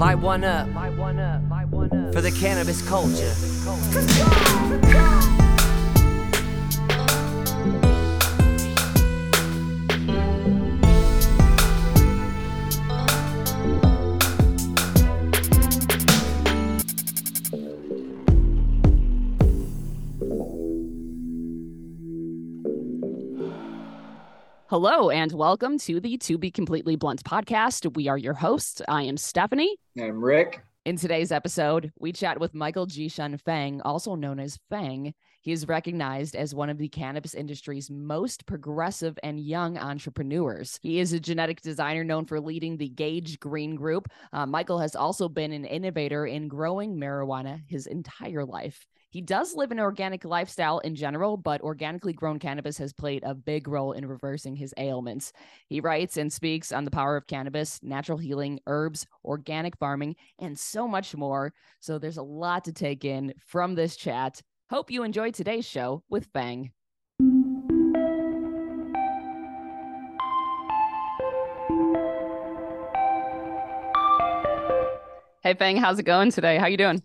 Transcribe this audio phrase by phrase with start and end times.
[0.00, 0.74] Light one up.
[0.74, 1.42] Light one up.
[1.50, 2.14] Light one up.
[2.14, 3.34] For the cannabis culture.
[24.70, 27.92] Hello and welcome to the To Be Completely Blunt podcast.
[27.96, 28.80] We are your hosts.
[28.86, 29.76] I am Stephanie.
[30.00, 30.62] I'm Rick.
[30.84, 35.12] In today's episode, we chat with Michael Jie-Shen Fang, also known as Fang.
[35.40, 40.78] He is recognized as one of the cannabis industry's most progressive and young entrepreneurs.
[40.82, 44.06] He is a genetic designer known for leading the Gage Green Group.
[44.32, 48.86] Uh, Michael has also been an innovator in growing marijuana his entire life.
[49.12, 53.34] He does live an organic lifestyle in general, but organically grown cannabis has played a
[53.34, 55.32] big role in reversing his ailments.
[55.66, 60.56] He writes and speaks on the power of cannabis, natural healing, herbs, organic farming, and
[60.56, 61.52] so much more.
[61.80, 64.42] So there's a lot to take in from this chat.
[64.70, 66.70] Hope you enjoyed today's show with Fang.
[75.42, 76.58] Hey Fang, how's it going today?
[76.58, 77.02] How you doing?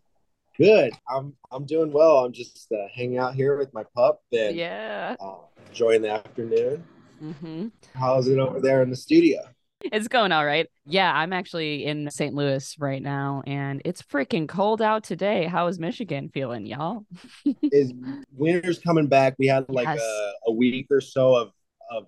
[0.58, 0.94] Good.
[1.10, 2.20] I'm I'm doing well.
[2.26, 5.16] I'm just uh, hanging out here with my pup and Yeah.
[5.20, 5.36] uh,
[5.68, 6.84] enjoying the afternoon.
[7.22, 7.68] Mm-hmm.
[7.94, 9.40] How's it over there in the studio?
[9.84, 10.68] It's going all right.
[10.86, 12.34] Yeah, I'm actually in St.
[12.34, 15.46] Louis right now and it's freaking cold out today.
[15.46, 17.06] How is Michigan feeling, y'all?
[17.62, 17.94] Is
[18.32, 19.36] winter's coming back?
[19.38, 20.02] We had like Yes.
[20.02, 21.52] a, a week or so of
[21.92, 22.08] of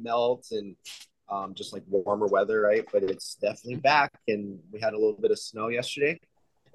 [0.00, 0.74] melt and
[1.28, 2.84] um, just like warmer weather, right?
[2.92, 6.18] But it's definitely back, and we had a little bit of snow yesterday.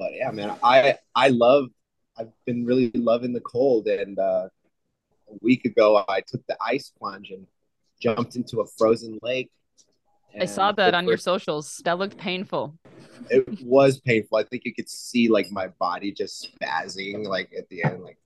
[0.02, 1.70] But yeah, man, I I love.
[2.18, 4.50] I've been really loving the cold, and uh,
[5.30, 7.46] a week ago I took the ice plunge and
[8.02, 9.52] jumped into a frozen lake.
[10.40, 11.82] I saw that on your socials.
[11.86, 12.80] That looked painful.
[13.30, 14.40] it was painful.
[14.40, 18.02] I think you could see like my body just spazzing like at the end.
[18.02, 18.18] Like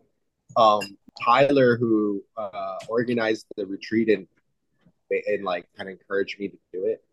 [0.56, 4.28] um Tyler who uh organized the retreat and
[5.12, 7.04] and like kind of encouraged me to do it.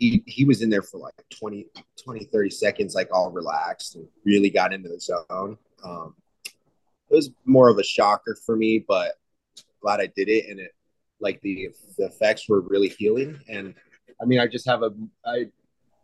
[0.00, 1.66] He he was in there for like 20,
[2.02, 5.56] 20 30 seconds, like all relaxed and really got into the zone.
[5.84, 6.14] Um
[7.10, 9.12] it was more of a shocker for me, but
[9.80, 10.72] glad I did it and it
[11.20, 11.68] like the
[11.98, 13.74] the effects were really healing and
[14.20, 14.90] I mean I just have a
[15.24, 15.46] I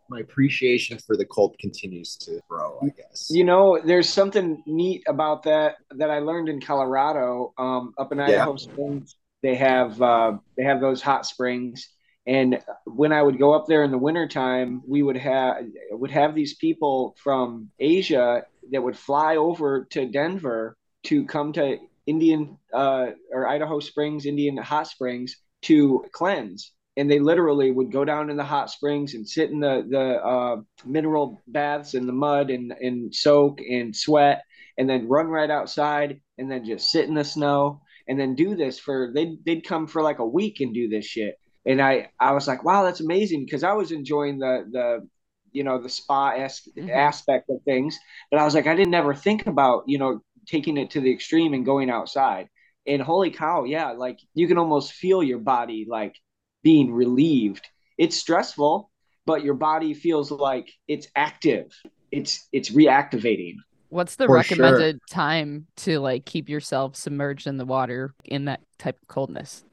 [0.09, 3.27] my appreciation for the cult continues to grow, I guess.
[3.29, 8.19] You know, there's something neat about that that I learned in Colorado, um, up in
[8.19, 9.15] Idaho Springs.
[9.43, 11.89] They have uh, they have those hot springs,
[12.27, 16.35] and when I would go up there in the wintertime, we would have would have
[16.35, 23.07] these people from Asia that would fly over to Denver to come to Indian uh,
[23.31, 26.73] or Idaho Springs, Indian hot springs to cleanse.
[26.97, 30.21] And they literally would go down in the hot springs and sit in the the
[30.21, 34.43] uh, mineral baths in the mud and and soak and sweat
[34.77, 38.55] and then run right outside and then just sit in the snow and then do
[38.55, 41.35] this for they'd, they'd come for like a week and do this shit
[41.67, 45.07] and i i was like wow that's amazing because i was enjoying the the
[45.51, 46.89] you know the spa as- Mhm.
[46.89, 47.99] aspect of things
[48.31, 51.11] but i was like i didn't ever think about you know taking it to the
[51.11, 52.47] extreme and going outside
[52.87, 56.15] and holy cow yeah like you can almost feel your body like
[56.63, 57.65] being relieved.
[57.97, 58.91] It's stressful,
[59.25, 61.71] but your body feels like it's active.
[62.11, 63.55] It's it's reactivating.
[63.89, 64.65] What's the For sure.
[64.65, 69.63] recommended time to like keep yourself submerged in the water in that type of coldness?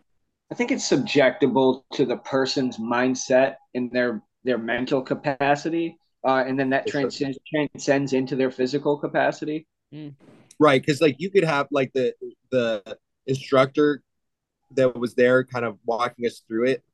[0.54, 6.56] I think it's subjectable to the person's mindset and their their mental capacity, uh, and
[6.56, 9.66] then that transcends transcends into their physical capacity.
[10.60, 12.14] Right, because like you could have like the
[12.53, 12.84] the
[13.26, 14.00] instructor
[14.76, 16.84] that was there kind of walking us through it.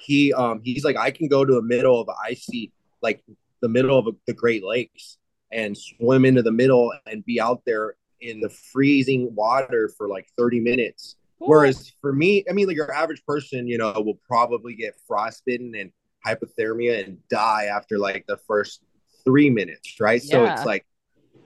[0.00, 2.72] He um he's like I can go to the middle of an icy
[3.02, 3.22] like
[3.60, 5.18] the middle of the Great Lakes
[5.52, 10.26] and swim into the middle and be out there in the freezing water for like
[10.38, 11.16] 30 minutes.
[11.44, 15.74] Whereas for me, I mean, like your average person, you know, will probably get frostbitten
[15.74, 15.92] and
[16.26, 18.82] hypothermia and die after like the first
[19.24, 20.22] three minutes, right?
[20.22, 20.84] So it's like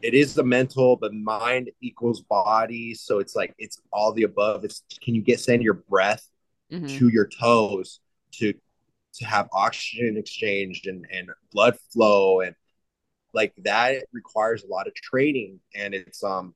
[0.02, 2.94] it is the mental, the mind equals body.
[2.94, 4.64] So it's like it's all the above.
[4.64, 6.28] It's can you get send your breath
[6.72, 6.98] Mhm.
[6.98, 8.00] to your toes
[8.32, 8.52] to
[9.14, 12.56] to have oxygen exchange and, and blood flow and
[13.32, 16.54] like that requires a lot of training and it's um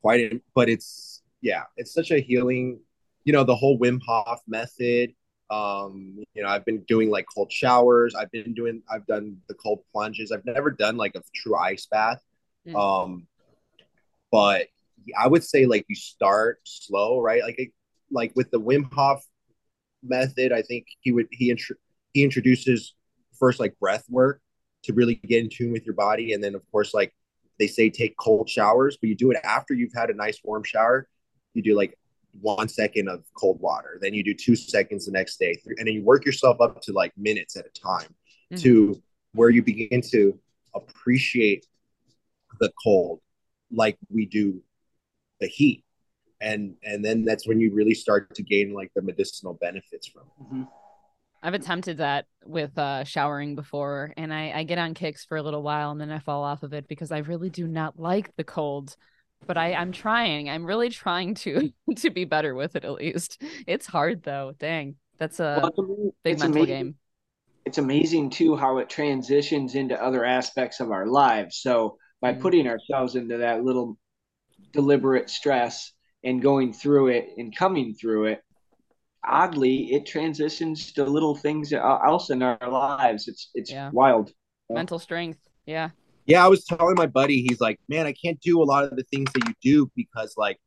[0.00, 2.80] quite but it's yeah it's such a healing
[3.24, 5.12] you know the whole Wim Hof method
[5.50, 9.54] um you know I've been doing like cold showers I've been doing I've done the
[9.54, 12.22] cold plunges I've never done like a true ice bath
[12.66, 12.76] Mm.
[12.76, 13.26] um
[14.30, 14.68] but
[15.18, 17.72] I would say like you start slow right like it,
[18.10, 19.20] like with the Wim Hof
[20.02, 21.76] method I think he would he intro-
[22.14, 22.94] he introduces
[23.36, 24.40] first like breath work
[24.84, 26.32] to really get in tune with your body.
[26.32, 27.12] And then of course, like
[27.58, 30.62] they say, take cold showers, but you do it after you've had a nice warm
[30.64, 31.08] shower.
[31.54, 31.98] You do like
[32.40, 35.94] one second of cold water, then you do two seconds the next day, and then
[35.94, 38.14] you work yourself up to like minutes at a time
[38.52, 38.56] mm-hmm.
[38.56, 39.02] to
[39.34, 40.38] where you begin to
[40.74, 41.66] appreciate
[42.60, 43.20] the cold
[43.70, 44.62] like we do
[45.40, 45.84] the heat
[46.42, 50.22] and and then that's when you really start to gain like the medicinal benefits from
[50.22, 50.42] it.
[50.42, 50.62] Mm-hmm.
[51.44, 55.42] I've attempted that with uh, showering before, and I, I get on kicks for a
[55.42, 58.34] little while, and then I fall off of it because I really do not like
[58.36, 58.94] the cold.
[59.46, 60.48] But I, I'm trying.
[60.48, 62.84] I'm really trying to to be better with it.
[62.84, 64.54] At least it's hard though.
[64.58, 66.66] Dang, that's a well, big mental amazing.
[66.66, 66.94] game.
[67.64, 71.58] It's amazing too how it transitions into other aspects of our lives.
[71.58, 72.42] So by mm-hmm.
[72.42, 73.98] putting ourselves into that little
[74.72, 75.92] deliberate stress
[76.24, 78.42] and going through it and coming through it,
[79.24, 83.28] oddly, it transitions to little things else in our lives.
[83.28, 83.90] It's it's yeah.
[83.92, 84.32] wild.
[84.70, 85.38] Mental strength.
[85.66, 85.90] Yeah.
[86.26, 88.96] Yeah, I was telling my buddy, he's like, man, I can't do a lot of
[88.96, 90.58] the things that you do because like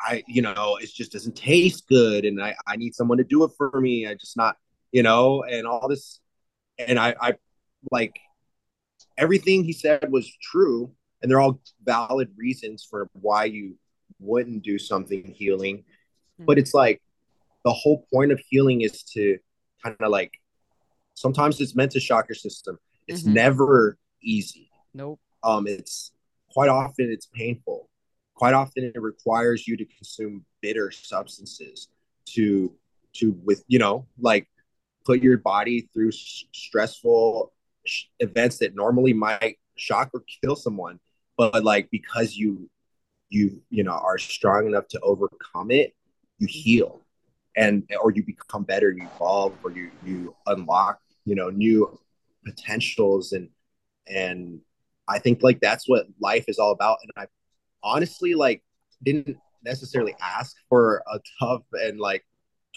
[0.00, 3.44] I, you know, it just doesn't taste good and I, I need someone to do
[3.44, 4.06] it for me.
[4.06, 4.56] I just not,
[4.92, 6.20] you know, and all this
[6.78, 7.34] and I, I
[7.90, 8.18] like
[9.16, 10.92] everything he said was true
[11.22, 13.76] and they're all valid reasons for why you
[14.18, 15.78] wouldn't do something healing.
[15.78, 16.44] Mm-hmm.
[16.46, 17.00] But it's like
[17.64, 19.38] the whole point of healing is to
[19.82, 20.32] kind of like
[21.14, 22.78] sometimes it's meant to shock your system.
[23.06, 23.34] It's mm-hmm.
[23.34, 24.70] never easy.
[24.92, 25.20] Nope.
[25.42, 26.12] Um, it's
[26.52, 27.88] quite often it's painful.
[28.34, 31.88] Quite often it requires you to consume bitter substances
[32.26, 32.72] to
[33.14, 34.48] to with you know like
[35.04, 37.52] put your body through s- stressful
[37.86, 40.98] sh- events that normally might shock or kill someone
[41.36, 42.68] but like because you
[43.28, 45.94] you you know are strong enough to overcome it
[46.38, 46.52] you mm-hmm.
[46.52, 47.00] heal
[47.56, 51.98] and or you become better you evolve or you you unlock you know new
[52.44, 53.48] potentials and
[54.06, 54.60] and
[55.08, 57.26] i think like that's what life is all about and i
[57.82, 58.62] honestly like
[59.02, 62.24] didn't necessarily ask for a tough and like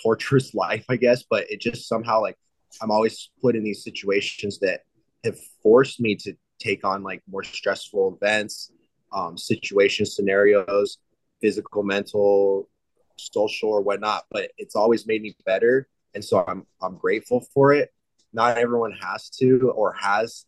[0.01, 2.37] torturous life i guess but it just somehow like
[2.81, 4.81] i'm always put in these situations that
[5.23, 8.71] have forced me to take on like more stressful events
[9.11, 10.97] um, situations, scenarios,
[11.41, 12.69] physical, mental,
[13.17, 14.25] social, or whatnot.
[14.31, 17.93] But it's always made me better, and so I'm I'm grateful for it.
[18.33, 20.45] Not everyone has to or has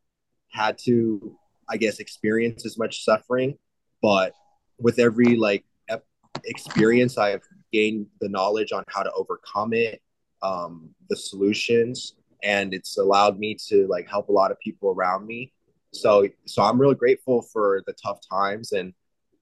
[0.52, 1.36] had to,
[1.70, 3.58] I guess, experience as much suffering,
[4.02, 4.34] but
[4.80, 6.06] with every like ep-
[6.46, 10.02] experience, I've gained the knowledge on how to overcome it,
[10.42, 15.26] um, the solutions, and it's allowed me to like help a lot of people around
[15.26, 15.54] me.
[15.92, 18.94] So so i'm really grateful for the tough times and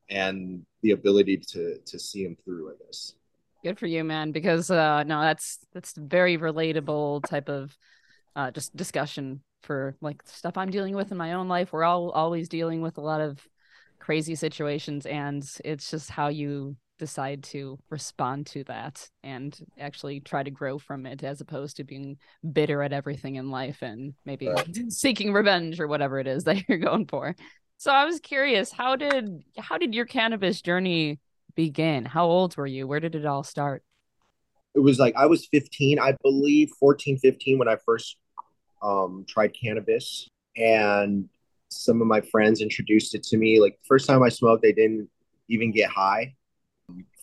[0.10, 3.13] and the ability to to see them through i guess.
[3.63, 7.75] Good for you man because uh no that's that's very relatable type of
[8.36, 12.09] uh just discussion for like stuff i'm dealing with in my own life we're all
[12.12, 13.45] always dealing with a lot of
[14.00, 20.44] crazy situations and it's just how you decide to respond to that and actually try
[20.44, 22.18] to grow from it as opposed to being
[22.54, 24.77] bitter at everything in life and maybe right.
[24.89, 27.36] seeking revenge or whatever it is that you're going for.
[27.77, 31.19] So I was curious, how did how did your cannabis journey
[31.56, 32.06] begin?
[32.06, 32.88] How old were you?
[32.88, 33.83] Where did it all start?
[34.74, 38.17] It was like I was 15, I believe 14, 15 when I first
[38.81, 41.27] um tried cannabis and
[41.69, 43.60] some of my friends introduced it to me.
[43.60, 45.10] Like first time I smoked, they didn't
[45.50, 46.36] even get high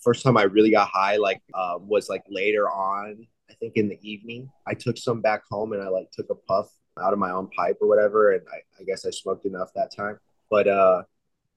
[0.05, 3.27] first time I really got high, like, uh, was like later on.
[3.51, 6.35] I think in the evening, I took some back home and I like took a
[6.35, 6.69] puff
[7.03, 9.95] out of my own pipe or whatever, and I, I guess I smoked enough that
[9.95, 10.19] time.
[10.51, 11.03] But uh,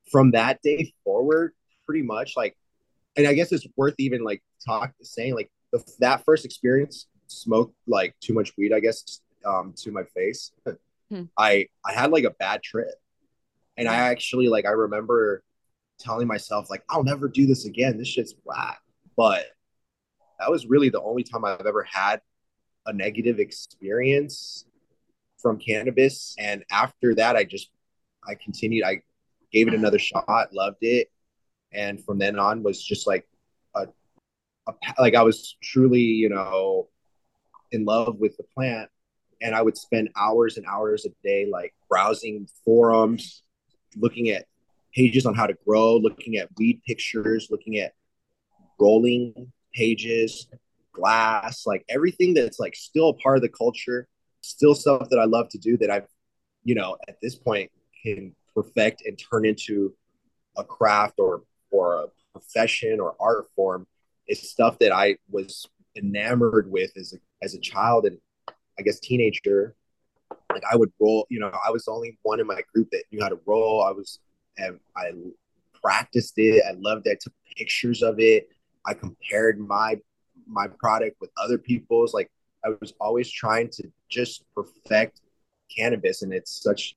[0.09, 1.53] from that day forward,
[1.85, 2.57] pretty much like,
[3.17, 7.75] and I guess it's worth even like talk saying like the, that first experience smoked
[7.87, 10.51] like too much weed, I guess, um, to my face.
[11.09, 11.23] hmm.
[11.37, 12.95] I I had like a bad trip,
[13.77, 15.43] and I actually like I remember
[15.99, 17.97] telling myself like I'll never do this again.
[17.97, 18.79] This shit's whack.
[19.15, 19.45] But
[20.39, 22.21] that was really the only time I've ever had
[22.85, 24.65] a negative experience
[25.37, 26.35] from cannabis.
[26.37, 27.69] And after that, I just
[28.27, 28.83] I continued.
[28.83, 29.01] I
[29.51, 31.09] gave it another shot, loved it,
[31.71, 33.27] and from then on was just like
[33.75, 33.87] a,
[34.67, 36.89] a like I was truly you know
[37.71, 38.89] in love with the plant.
[39.41, 43.43] And I would spend hours and hours a day like browsing forums,
[43.95, 44.45] looking at
[44.93, 47.93] pages on how to grow, looking at weed pictures, looking at
[48.79, 50.47] rolling pages,
[50.91, 54.07] glass, like everything that's like still a part of the culture,
[54.41, 56.07] still stuff that I love to do that I've,
[56.63, 57.71] you know, at this point
[58.03, 59.93] can perfect and turn into
[60.57, 63.85] a craft or or a profession or art form
[64.27, 68.17] is stuff that I was enamored with as a as a child and
[68.79, 69.75] I guess teenager
[70.51, 73.03] like I would roll, you know, I was the only one in my group that
[73.11, 73.83] knew how to roll.
[73.83, 74.19] I was,
[74.57, 75.11] and I
[75.81, 76.63] practiced it.
[76.67, 77.11] I loved it.
[77.11, 78.49] I took pictures of it.
[78.85, 79.97] I compared my
[80.47, 82.13] my product with other people's.
[82.13, 82.31] Like
[82.65, 85.21] I was always trying to just perfect
[85.75, 86.95] cannabis, and it's such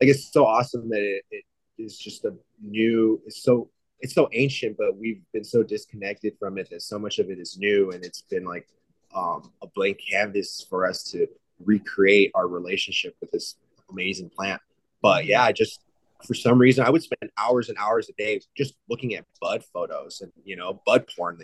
[0.00, 1.44] like it's so awesome that it, it
[1.78, 3.20] is just a new.
[3.26, 3.70] It's so
[4.00, 7.38] it's so ancient, but we've been so disconnected from it that so much of it
[7.38, 8.68] is new, and it's been like
[9.14, 11.26] um, a blank canvas for us to
[11.64, 13.56] recreate our relationship with this
[13.90, 14.60] amazing plant.
[15.02, 15.80] But yeah, I just
[16.26, 19.64] for some reason I would spend hours and hours a day just looking at bud
[19.72, 21.38] photos and you know bud porn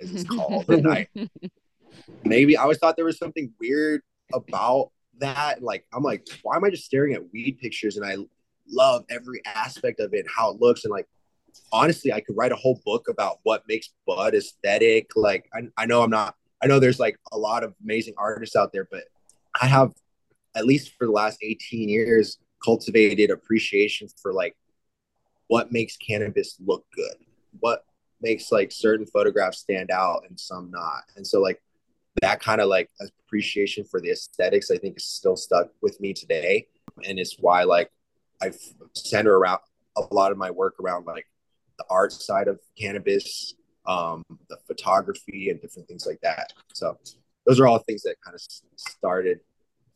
[0.00, 0.68] as it's called.
[0.68, 1.08] and I
[2.24, 4.02] maybe I always thought there was something weird
[4.32, 5.62] about that.
[5.62, 7.96] Like I'm like, why am I just staring at weed pictures?
[7.96, 8.16] And I
[8.68, 11.06] love every aspect of it, how it looks, and like
[11.72, 15.10] honestly, I could write a whole book about what makes bud aesthetic.
[15.16, 16.34] Like I, I know I'm not.
[16.64, 19.04] I know there's like a lot of amazing artists out there, but
[19.60, 19.92] I have
[20.56, 24.56] at least for the last 18 years cultivated appreciation for like
[25.48, 27.16] what makes cannabis look good
[27.60, 27.84] what
[28.20, 31.02] makes like certain photographs stand out and some not.
[31.16, 31.62] And so like
[32.22, 32.90] that kind of like
[33.26, 36.66] appreciation for the aesthetics i think is still stuck with me today.
[37.04, 37.90] And it's why like
[38.42, 38.50] i
[38.94, 39.60] center around
[39.96, 41.26] a lot of my work around like
[41.78, 43.54] the art side of cannabis
[43.86, 46.96] um the photography and different things like that so
[47.46, 48.40] those are all things that kind of
[48.76, 49.40] started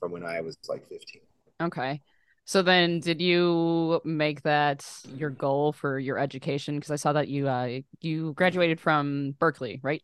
[0.01, 1.21] from when i was like 15
[1.63, 2.01] okay
[2.49, 6.77] so then, did you make that your goal for your education?
[6.77, 10.01] Because I saw that you uh, you graduated from Berkeley, right?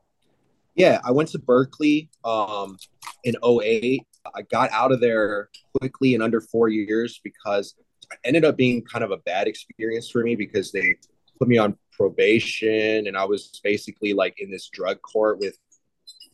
[0.74, 2.76] Yeah, I went to Berkeley um,
[3.24, 4.02] in 08.
[4.34, 5.48] I got out of there
[5.80, 7.76] quickly in under four years because
[8.12, 10.96] it ended up being kind of a bad experience for me because they
[11.38, 15.56] put me on probation and I was basically like in this drug court with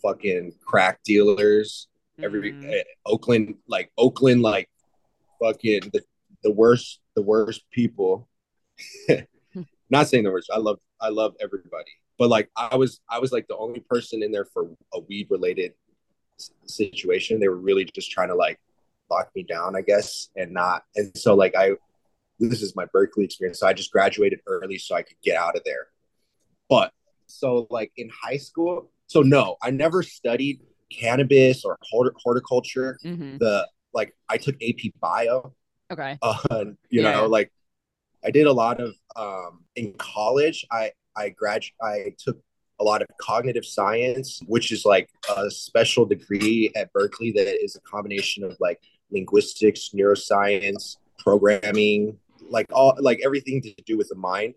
[0.03, 1.89] fucking crack dealers.
[2.23, 2.81] Every mm.
[2.81, 4.69] uh, Oakland, like Oakland, like
[5.41, 6.03] fucking the,
[6.43, 8.29] the worst the worst people
[9.91, 13.33] not saying the worst i love i love everybody but like i was i was
[13.33, 15.73] like the only person in there for a weed related
[16.67, 18.59] situation they were really just trying to like
[19.11, 21.71] lock me down i guess and not and so like i
[22.49, 25.57] this is my berkeley experience so i just graduated early so i could get out
[25.57, 25.87] of there
[26.69, 26.93] but
[27.27, 33.37] so like in high school so no i never studied cannabis or horticulture mm-hmm.
[33.39, 35.55] the like I took AP Bio.
[35.93, 36.19] Okay.
[36.23, 37.13] Uh, you yeah.
[37.13, 37.53] know, like
[38.25, 40.65] I did a lot of um, in college.
[40.71, 42.39] I I grad I took
[42.79, 47.77] a lot of cognitive science, which is like a special degree at Berkeley that is
[47.77, 48.81] a combination of like
[49.11, 52.17] linguistics, neuroscience, programming,
[52.51, 54.55] like all like everything to do with the mind.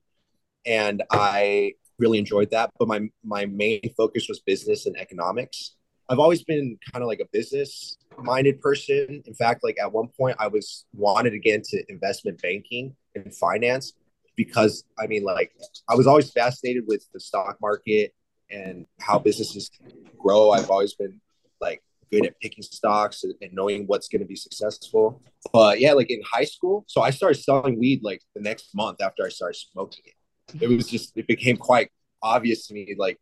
[0.66, 2.72] And I really enjoyed that.
[2.80, 5.76] But my my main focus was business and economics.
[6.10, 9.24] I've always been kind of like a business minded person.
[9.26, 13.94] In fact, like at one point, I was wanted again to investment banking and finance
[14.36, 15.54] because I mean, like,
[15.90, 18.14] I was always fascinated with the stock market
[18.50, 19.70] and how businesses
[20.18, 20.52] grow.
[20.52, 21.20] I've always been
[21.62, 21.82] like
[22.14, 25.22] good at picking stocks and, and knowing what's going to be successful.
[25.52, 29.02] But yeah, like in high school, so I started selling weed like the next month
[29.02, 30.62] after I started smoking it.
[30.62, 31.90] It was just, it became quite
[32.22, 33.20] obvious to me like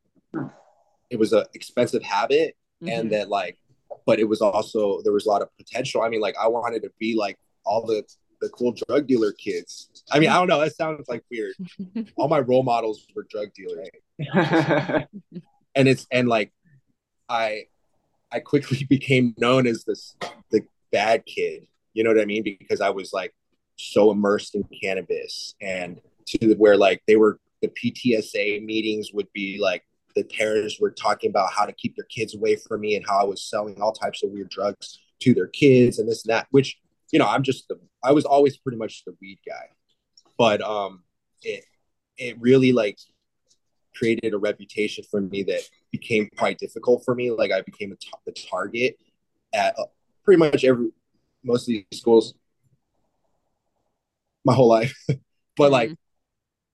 [1.10, 2.93] it was an expensive habit mm-hmm.
[2.93, 3.57] and that like
[4.05, 6.01] but it was also there was a lot of potential.
[6.01, 8.03] I mean, like I wanted to be like all the
[8.41, 9.89] the cool drug dealer kids.
[10.12, 10.60] I mean, I don't know.
[10.60, 11.53] That sounds like weird.
[12.15, 13.89] all my role models were drug dealers,
[15.75, 16.51] and it's and like
[17.29, 17.65] I
[18.31, 20.15] I quickly became known as this
[20.50, 20.61] the
[20.91, 21.67] bad kid.
[21.93, 22.43] You know what I mean?
[22.43, 23.33] Because I was like
[23.75, 29.59] so immersed in cannabis and to where like they were the PTSA meetings would be
[29.59, 29.83] like
[30.15, 33.19] the parents were talking about how to keep their kids away from me and how
[33.19, 36.47] I was selling all types of weird drugs to their kids and this and that,
[36.51, 36.77] which,
[37.11, 39.69] you know, I'm just the, I was always pretty much the weed guy,
[40.38, 41.03] but, um,
[41.43, 41.63] it,
[42.17, 42.97] it really like
[43.95, 47.31] created a reputation for me that became quite difficult for me.
[47.31, 48.98] Like I became a t- the target
[49.53, 49.86] at uh,
[50.24, 50.89] pretty much every,
[51.43, 52.33] most of these schools
[54.43, 54.95] my whole life.
[55.57, 55.95] but like, mm-hmm.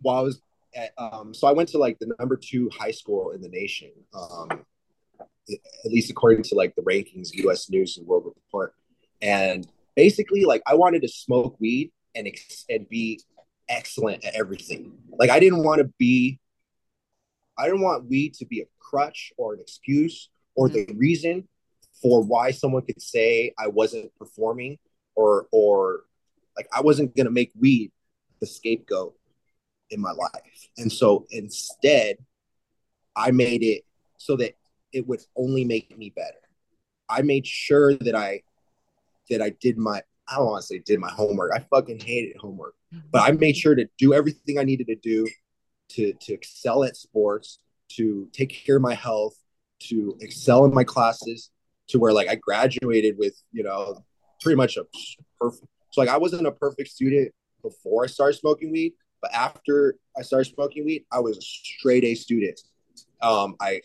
[0.01, 0.41] while I was
[0.75, 3.91] at, um, so I went to like the number two high school in the nation,
[4.13, 4.49] um,
[5.19, 7.69] at least according to like the rankings, U.S.
[7.69, 8.73] News and World Report.
[9.21, 13.21] And basically, like I wanted to smoke weed and ex- and be
[13.69, 14.97] excellent at everything.
[15.17, 16.39] Like I didn't want to be,
[17.57, 20.97] I didn't want weed to be a crutch or an excuse or the mm-hmm.
[20.97, 21.47] reason
[22.01, 24.77] for why someone could say I wasn't performing
[25.15, 26.03] or or
[26.55, 27.91] like I wasn't gonna make weed
[28.39, 29.15] the scapegoat
[29.89, 30.69] in my life.
[30.77, 32.17] And so instead,
[33.15, 33.83] I made it
[34.17, 34.55] so that
[34.93, 36.37] it would only make me better.
[37.09, 38.41] I made sure that I
[39.29, 41.51] that I did my I don't want to say did my homework.
[41.55, 42.75] I fucking hated homework,
[43.11, 45.27] but I made sure to do everything I needed to do
[45.89, 49.35] to to excel at sports, to take care of my health,
[49.79, 51.51] to excel in my classes,
[51.89, 54.03] to where like I graduated with you know
[54.41, 54.85] pretty much a
[55.39, 55.65] perfect.
[55.91, 60.21] So like I wasn't a perfect student before I started smoking weed, but after I
[60.21, 62.59] started smoking weed, I was a straight A student.
[63.21, 63.81] Um, I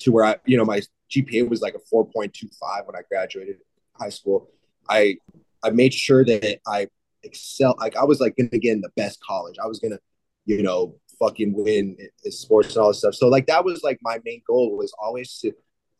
[0.00, 0.80] to where I you know my
[1.14, 3.58] GPA was like a 4.25 when I graduated
[3.94, 4.48] high school.
[4.88, 5.18] I
[5.62, 6.88] I made sure that I
[7.22, 7.76] excel.
[7.78, 9.56] Like I was like gonna get in the best college.
[9.62, 9.98] I was gonna,
[10.46, 13.14] you know, fucking win in sports and all this stuff.
[13.14, 15.52] So like that was like my main goal was always to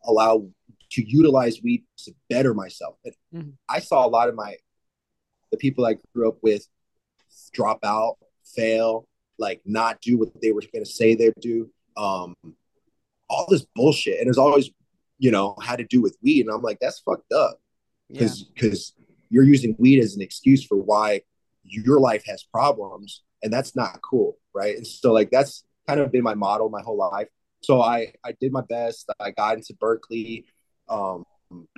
[0.03, 0.47] allow
[0.91, 2.97] to utilize weed to better myself.
[3.05, 3.49] And mm-hmm.
[3.69, 4.57] I saw a lot of my
[5.51, 6.67] the people I grew up with
[7.53, 11.69] drop out, fail, like not do what they were going to say they'd do.
[11.95, 12.35] Um,
[13.29, 14.69] all this bullshit, and it's always,
[15.17, 16.45] you know, had to do with weed.
[16.45, 17.59] And I'm like, that's fucked up
[18.09, 18.93] because because
[19.29, 21.21] you're using weed as an excuse for why
[21.63, 24.75] your life has problems, and that's not cool, right?
[24.75, 27.27] And so like that's kind of been my model my whole life.
[27.61, 29.09] So I I did my best.
[29.19, 30.45] I got into Berkeley.
[30.89, 31.25] Um,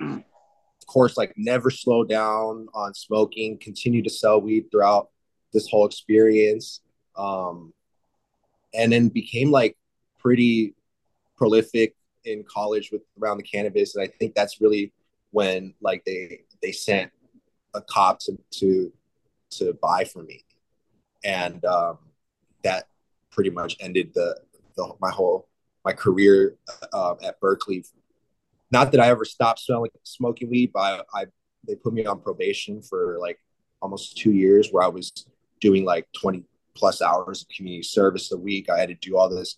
[0.00, 3.58] of course, like never slow down on smoking.
[3.58, 5.10] Continue to sell weed throughout
[5.52, 6.80] this whole experience.
[7.16, 7.72] Um,
[8.74, 9.76] and then became like
[10.18, 10.74] pretty
[11.36, 11.94] prolific
[12.24, 13.94] in college with around the cannabis.
[13.94, 14.92] And I think that's really
[15.30, 17.10] when like they they sent
[17.74, 18.92] a cop to to,
[19.50, 20.45] to buy for me.
[21.24, 21.98] And um,
[22.62, 22.88] that
[23.30, 24.38] pretty much ended the,
[24.76, 25.48] the my whole
[25.84, 26.56] my career
[26.92, 27.84] uh, at Berkeley.
[28.70, 31.24] Not that I ever stopped smoking smoking weed, but I, I
[31.66, 33.38] they put me on probation for like
[33.80, 35.12] almost two years where I was
[35.60, 36.44] doing like 20
[36.74, 38.68] plus hours of community service a week.
[38.68, 39.56] I had to do all this,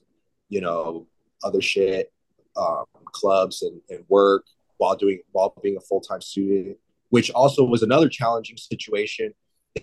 [0.48, 1.06] you know,
[1.42, 2.12] other shit,
[2.56, 4.44] um, clubs and, and work
[4.78, 6.76] while doing while being a full time student,
[7.10, 9.34] which also was another challenging situation.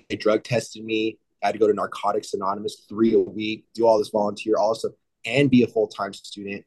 [0.10, 1.20] They drug tested me.
[1.46, 4.70] I had to go to Narcotics Anonymous three a week, do all this volunteer all
[4.70, 4.94] this stuff,
[5.26, 6.66] and be a full time student,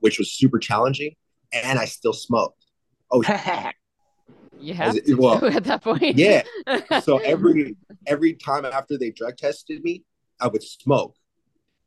[0.00, 1.14] which was super challenging.
[1.54, 2.66] And I still smoked.
[3.10, 3.22] Oh,
[4.60, 6.18] you have it, well, at that point.
[6.18, 6.42] yeah.
[7.00, 10.04] So every every time after they drug tested me,
[10.38, 11.16] I would smoke,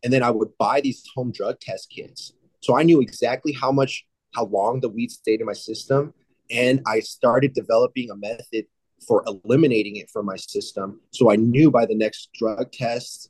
[0.04, 2.34] and then I would buy these home drug test kits.
[2.62, 6.16] So I knew exactly how much, how long the weed stayed in my system,
[6.50, 8.66] and I started developing a method
[9.08, 11.00] for eliminating it from my system.
[11.12, 13.30] So I knew by the next drug test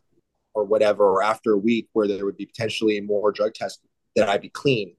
[0.53, 3.79] or whatever, or after a week where there would be potentially more drug tests,
[4.15, 4.95] that I'd be clean.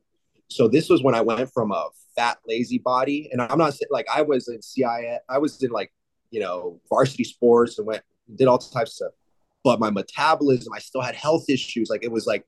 [0.49, 4.07] So this was when I went from a fat, lazy body, and I'm not like
[4.13, 5.93] I was in CIS, I was in like
[6.31, 8.03] you know varsity sports and went
[8.35, 9.13] did all types of stuff,
[9.63, 11.91] but my metabolism, I still had health issues.
[11.91, 12.45] Like it was like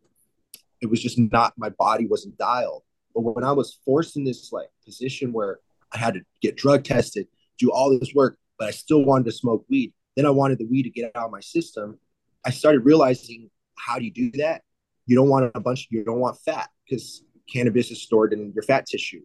[0.80, 2.82] it was just not my body wasn't dialed.
[3.14, 5.60] But when I was forced in this like position where
[5.92, 7.26] I had to get drug tested,
[7.58, 9.92] do all this work, but I still wanted to smoke weed.
[10.16, 11.98] Then I wanted the weed to get out of my system.
[12.44, 14.62] I started realizing how do you do that?
[15.06, 15.88] You don't want a bunch.
[15.90, 19.22] You don't want fat because cannabis is stored in your fat tissue.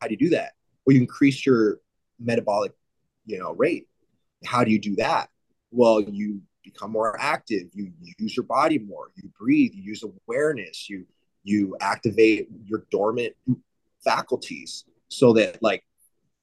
[0.00, 0.52] How do you do that?
[0.84, 1.78] Well, you increase your
[2.18, 2.72] metabolic,
[3.26, 3.86] you know, rate.
[4.44, 5.28] How do you do that?
[5.70, 7.68] Well, you become more active.
[7.72, 9.10] You, use your body more.
[9.16, 9.72] You breathe.
[9.74, 10.88] You use awareness.
[10.88, 11.06] You
[11.42, 13.34] you activate your dormant
[14.04, 15.82] faculties so that like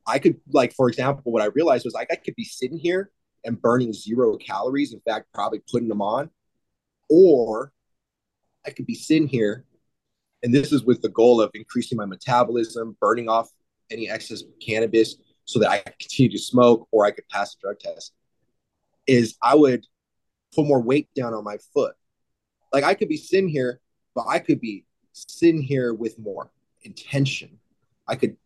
[0.08, 3.12] I could like for example, what I realized was like I could be sitting here
[3.44, 4.94] and burning zero calories.
[4.94, 6.30] In fact, probably putting them on,
[7.10, 7.72] or
[8.66, 9.66] I could be sitting here
[10.44, 13.50] and this is with the goal of increasing my metabolism, burning off
[13.90, 15.16] any excess cannabis
[15.46, 18.14] so that I continue to smoke or I could pass the drug test,
[19.08, 19.86] is I would
[20.54, 21.96] put more weight down on my foot.
[22.74, 23.80] Like I could be sitting here,
[24.14, 26.52] but I could be sitting here with more
[26.84, 27.60] intention.
[28.08, 28.38] I could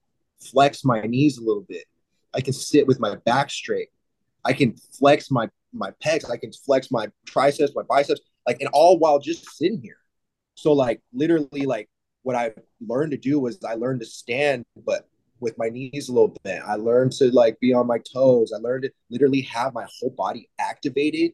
[0.41, 1.85] flex my knees a little bit.
[2.33, 3.89] I can sit with my back straight.
[4.43, 6.29] I can flex my my pecs.
[6.29, 9.97] I can flex my triceps, my biceps, like and all while just sitting here.
[10.55, 11.89] So like literally like
[12.23, 12.51] what I
[12.85, 15.07] learned to do was I learned to stand, but
[15.39, 16.61] with my knees a little bit.
[16.65, 18.53] I learned to like be on my toes.
[18.55, 21.31] I learned to literally have my whole body activated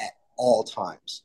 [0.00, 1.24] at all times.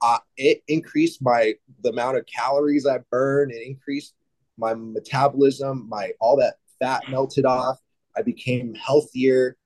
[0.00, 3.50] Uh, it increased my the amount of calories I burn.
[3.50, 4.14] It increased
[4.56, 5.88] my metabolism.
[5.88, 7.78] My all that fat melted off.
[8.16, 9.56] I became healthier.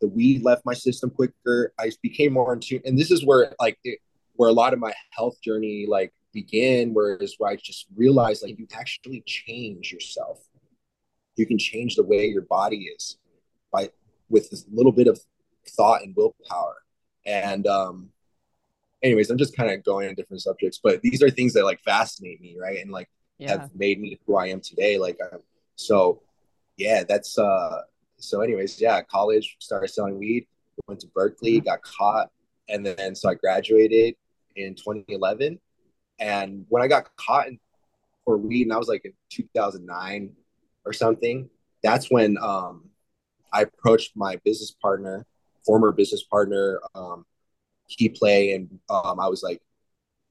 [0.00, 1.72] The weed left my system quicker.
[1.78, 2.82] I became more in tune.
[2.84, 3.98] And this is where like it,
[4.34, 8.58] where a lot of my health journey like began whereas where I just realized like
[8.58, 10.40] you actually change yourself.
[11.36, 13.18] You can change the way your body is
[13.72, 13.90] by
[14.28, 15.20] with this little bit of
[15.68, 16.76] thought and willpower.
[17.26, 18.10] And um
[19.02, 21.80] anyways, I'm just kind of going on different subjects, but these are things that like
[21.80, 22.78] fascinate me, right?
[22.80, 23.52] And like yeah.
[23.52, 24.98] have made me who I am today.
[24.98, 25.40] Like I'm,
[25.76, 26.22] so
[26.76, 27.82] yeah, that's uh
[28.18, 30.46] so anyways, yeah, college started selling weed.
[30.86, 32.30] Went to Berkeley, got caught,
[32.68, 34.14] and then so I graduated
[34.56, 35.58] in 2011.
[36.20, 37.58] And when I got caught in,
[38.24, 40.32] for weed, and I was like in 2009
[40.84, 41.48] or something,
[41.82, 42.90] that's when um,
[43.52, 45.26] I approached my business partner,
[45.64, 47.24] former business partner, um,
[47.88, 49.62] Key Play, and um, I was like,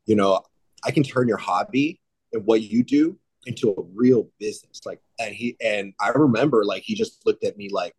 [0.05, 0.41] you know,
[0.83, 1.99] I can turn your hobby
[2.37, 4.81] and what you do into a real business.
[4.85, 7.95] Like, and he and I remember like he just looked at me like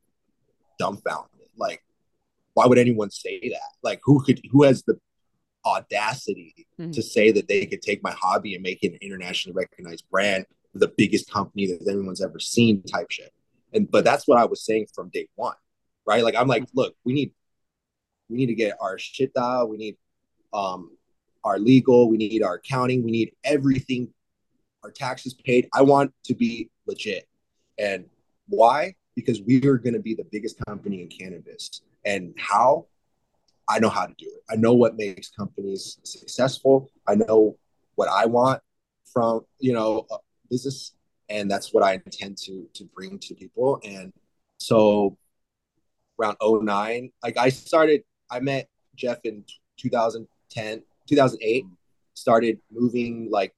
[0.79, 1.49] dumbfounded.
[1.57, 1.83] Like,
[2.55, 3.71] why would anyone say that?
[3.83, 4.99] Like, who could who has the
[5.67, 6.93] audacity mm-hmm.
[6.93, 10.47] to say that they could take my hobby and make it an internationally recognized brand,
[10.75, 13.33] the biggest company that anyone's ever seen, type shit.
[13.73, 15.57] And but that's what I was saying from day one,
[16.07, 16.23] right?
[16.23, 17.33] Like, I'm like, look, we need
[18.29, 19.71] we need to get our shit dialed.
[19.71, 19.97] We need
[20.53, 20.93] um
[21.43, 22.09] our legal.
[22.09, 23.03] We need our accounting.
[23.03, 24.13] We need everything
[24.85, 25.69] our taxes paid.
[25.75, 27.29] I want to be legit.
[27.79, 28.07] And
[28.49, 28.95] why?
[29.15, 31.83] Because we are going to be the biggest company in cannabis.
[32.05, 32.87] And how?
[33.69, 34.43] I know how to do it.
[34.51, 36.91] I know what makes companies successful.
[37.07, 37.59] I know
[37.97, 38.63] what I want
[39.13, 40.07] from, you know,
[40.51, 40.93] business
[41.29, 43.81] and that's what I intend to to bring to people.
[43.85, 44.13] And
[44.59, 45.17] so
[46.19, 49.45] around 09, like I started I met Jeff in
[49.79, 51.65] 2010, 2008,
[52.15, 53.55] started moving like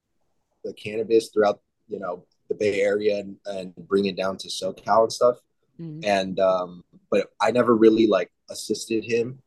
[0.64, 5.04] the cannabis throughout you know the Bay Area and, and bring it down to SoCal
[5.04, 5.36] and stuff.
[5.80, 6.00] Mm-hmm.
[6.04, 9.38] And um, but I never really like assisted him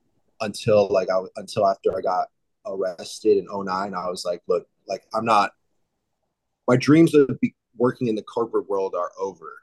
[0.41, 2.27] until like I until after I got
[2.65, 3.93] arrested in 09.
[3.93, 5.51] I was like, look, like I'm not.
[6.67, 9.53] My dreams of be working in the corporate world are over.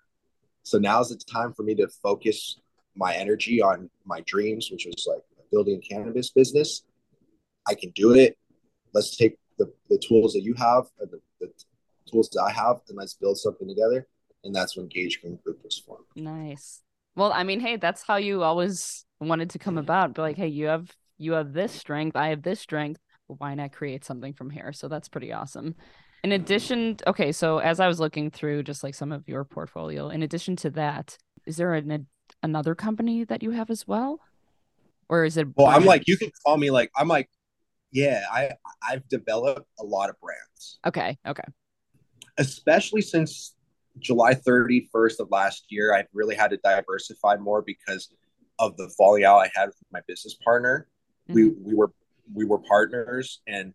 [0.62, 2.60] So now's the time for me to focus
[2.94, 6.82] my energy on my dreams, which was like building a cannabis business.
[7.66, 8.36] I can do it.
[8.92, 11.50] Let's take the, the tools that you have and the, the
[12.10, 14.06] tools that I have, and let's build something together.
[14.44, 16.06] And that's when Gage Green Group was formed.
[16.16, 16.82] Nice.
[17.14, 20.14] Well, I mean, hey, that's how you always wanted to come about.
[20.14, 23.00] But like, hey, you have you have this strength, I have this strength.
[23.26, 24.72] Why not create something from here?
[24.72, 25.76] So that's pretty awesome.
[26.24, 30.08] In addition, okay, so as I was looking through just like some of your portfolio,
[30.08, 32.06] in addition to that, is there an,
[32.42, 34.20] another company that you have as well,
[35.08, 35.48] or is it?
[35.56, 37.30] Well, I'm like, you can call me like I'm like
[37.92, 38.52] yeah, I
[38.86, 40.78] I've developed a lot of brands.
[40.86, 41.18] Okay.
[41.26, 41.44] Okay.
[42.38, 43.54] Especially since
[43.98, 48.14] July 31st of last year, I've really had to diversify more because
[48.58, 50.86] of the falling out I had with my business partner.
[51.28, 51.34] Mm-hmm.
[51.34, 51.92] We we were
[52.32, 53.74] we were partners and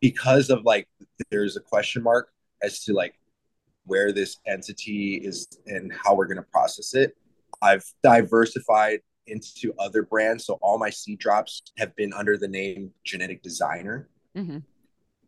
[0.00, 0.88] because of like
[1.30, 2.28] there's a question mark
[2.62, 3.14] as to like
[3.84, 7.16] where this entity is and how we're going to process it.
[7.60, 10.44] I've diversified into other brands.
[10.46, 14.08] So all my seed drops have been under the name Genetic Designer.
[14.36, 14.58] Mm-hmm.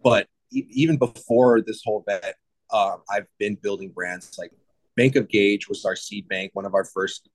[0.03, 2.35] But e- even before this whole event,
[2.71, 4.53] uh, I've been building brands like
[4.97, 7.29] Bank of Gage was our seed bank, one of our first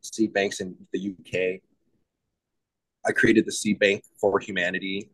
[0.00, 1.60] seed banks in the UK.
[3.06, 5.10] I created the seed bank for humanity,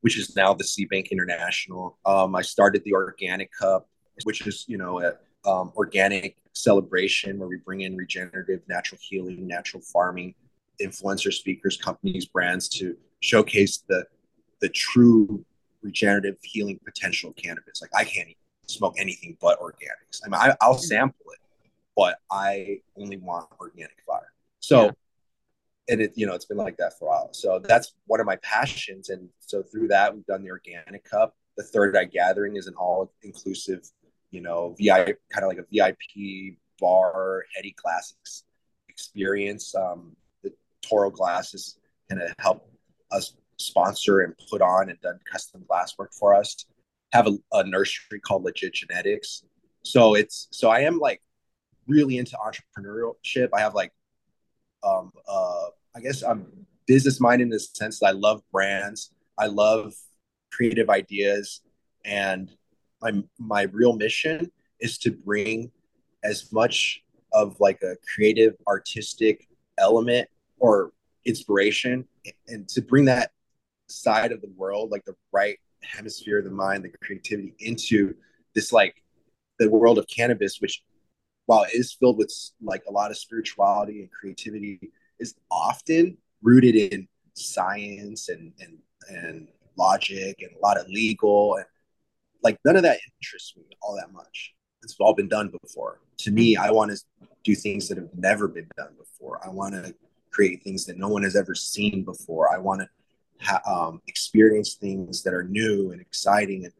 [0.00, 1.98] which is now the seed bank international.
[2.06, 3.88] Um, I started the organic cup,
[4.24, 5.14] which is you know a
[5.46, 10.34] um, organic celebration where we bring in regenerative, natural healing, natural farming,
[10.82, 14.04] influencer speakers, companies, brands to showcase the
[14.60, 15.44] the true
[15.82, 17.82] regenerative healing potential of cannabis.
[17.82, 18.28] Like I can't
[18.66, 20.20] smoke anything but organics.
[20.24, 20.82] I mean, I, will mm-hmm.
[20.82, 21.40] sample it,
[21.96, 24.32] but I only want organic flower.
[24.60, 24.90] So, yeah.
[25.90, 27.28] and it you know it's been like that for a while.
[27.32, 31.34] So that's one of my passions, and so through that we've done the organic cup.
[31.56, 33.88] The Third Eye Gathering is an all inclusive
[34.34, 38.44] you know, VI kind of like a VIP bar, heady classics
[38.88, 39.74] experience.
[39.74, 41.78] Um, the Toro glasses
[42.10, 42.68] kind of help
[43.12, 46.66] us sponsor and put on and done custom glass work for us.
[47.12, 49.44] Have a, a nursery called Legit Genetics.
[49.84, 51.22] So it's so I am like
[51.86, 53.50] really into entrepreneurship.
[53.54, 53.92] I have like
[54.82, 56.46] um uh I guess I'm
[56.86, 59.12] business minded in the sense that I love brands.
[59.38, 59.94] I love
[60.50, 61.60] creative ideas
[62.04, 62.50] and
[63.04, 65.70] my my real mission is to bring
[66.24, 69.46] as much of like a creative artistic
[69.78, 70.92] element or
[71.26, 72.06] inspiration
[72.48, 73.30] and to bring that
[73.88, 78.14] side of the world like the right hemisphere of the mind the creativity into
[78.54, 79.02] this like
[79.58, 80.82] the world of cannabis which
[81.46, 84.80] while it is filled with like a lot of spirituality and creativity
[85.20, 91.66] is often rooted in science and and and logic and a lot of legal and
[92.44, 94.54] like none of that interests me all that much.
[94.82, 96.00] It's all been done before.
[96.18, 97.02] To me, I want to
[97.42, 99.40] do things that have never been done before.
[99.44, 99.94] I want to
[100.30, 102.54] create things that no one has ever seen before.
[102.54, 102.88] I want to
[103.40, 106.64] ha- um, experience things that are new and exciting.
[106.64, 106.74] And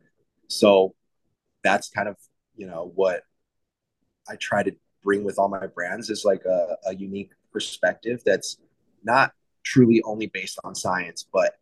[0.49, 0.95] so
[1.63, 2.17] that's kind of,
[2.57, 3.23] you know, what
[4.29, 4.73] I try to
[5.03, 8.59] bring with all my brands is like a, a unique perspective that's
[9.03, 11.55] not truly only based on science, but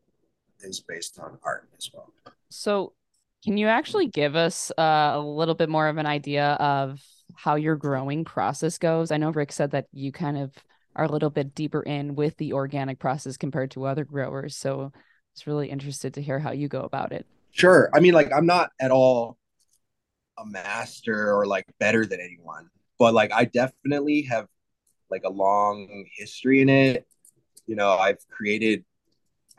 [0.60, 2.12] is based on art as well.
[2.50, 2.94] So,
[3.42, 7.00] can you actually give us uh, a little bit more of an idea of
[7.34, 9.10] how your growing process goes?
[9.10, 10.52] I know Rick said that you kind of
[10.94, 14.56] are a little bit deeper in with the organic process compared to other growers.
[14.56, 14.98] So, I
[15.34, 17.26] was really interested to hear how you go about it.
[17.52, 17.90] Sure.
[17.94, 19.38] I mean, like, I'm not at all
[20.38, 24.46] a master or like better than anyone, but like, I definitely have
[25.10, 27.06] like a long history in it.
[27.66, 28.84] You know, I've created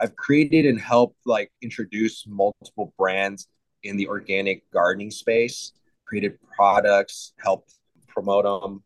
[0.00, 3.48] I've created and helped like introduce multiple brands
[3.84, 5.72] in the organic gardening space,
[6.04, 7.74] created products, helped
[8.08, 8.82] promote them,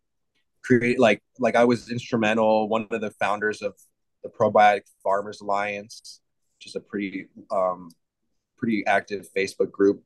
[0.63, 3.75] create like like I was instrumental, one of the founders of
[4.23, 6.21] the Probiotic Farmers Alliance,
[6.57, 7.91] which is a pretty um
[8.57, 10.03] pretty active Facebook group.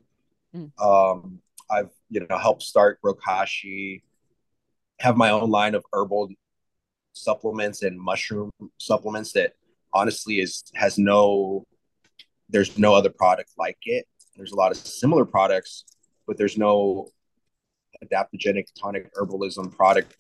[0.55, 0.70] Mm.
[0.81, 4.02] Um I've you know helped start Grokashi,
[5.00, 6.31] have my own line of herbal
[7.12, 9.55] supplements and mushroom supplements that
[9.92, 11.66] honestly is has no
[12.48, 15.85] there's no other product like it there's a lot of similar products
[16.27, 17.09] but there's no
[18.05, 20.16] adaptogenic tonic herbalism product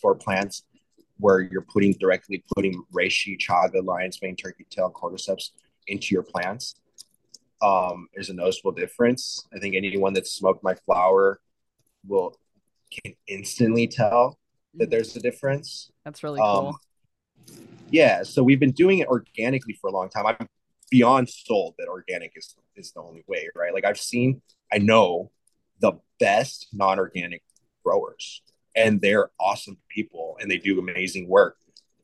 [0.00, 0.64] for plants
[1.18, 5.50] where you're putting directly putting reishi chaga lion's mane turkey tail cordyceps
[5.86, 6.76] into your plants
[7.62, 9.46] um, there's a noticeable difference.
[9.54, 11.40] I think anyone that's smoked my flower
[12.06, 12.36] will
[12.90, 14.38] can instantly tell
[14.74, 15.90] that there's a difference.
[16.04, 16.76] That's really cool.
[17.48, 17.56] um,
[17.90, 20.26] yeah so we've been doing it organically for a long time.
[20.26, 20.48] I'm
[20.90, 24.40] beyond sold that organic is is the only way right like i've seen
[24.72, 25.30] i know
[25.80, 27.42] the best non-organic
[27.84, 28.42] growers
[28.76, 31.56] and they're awesome people and they do amazing work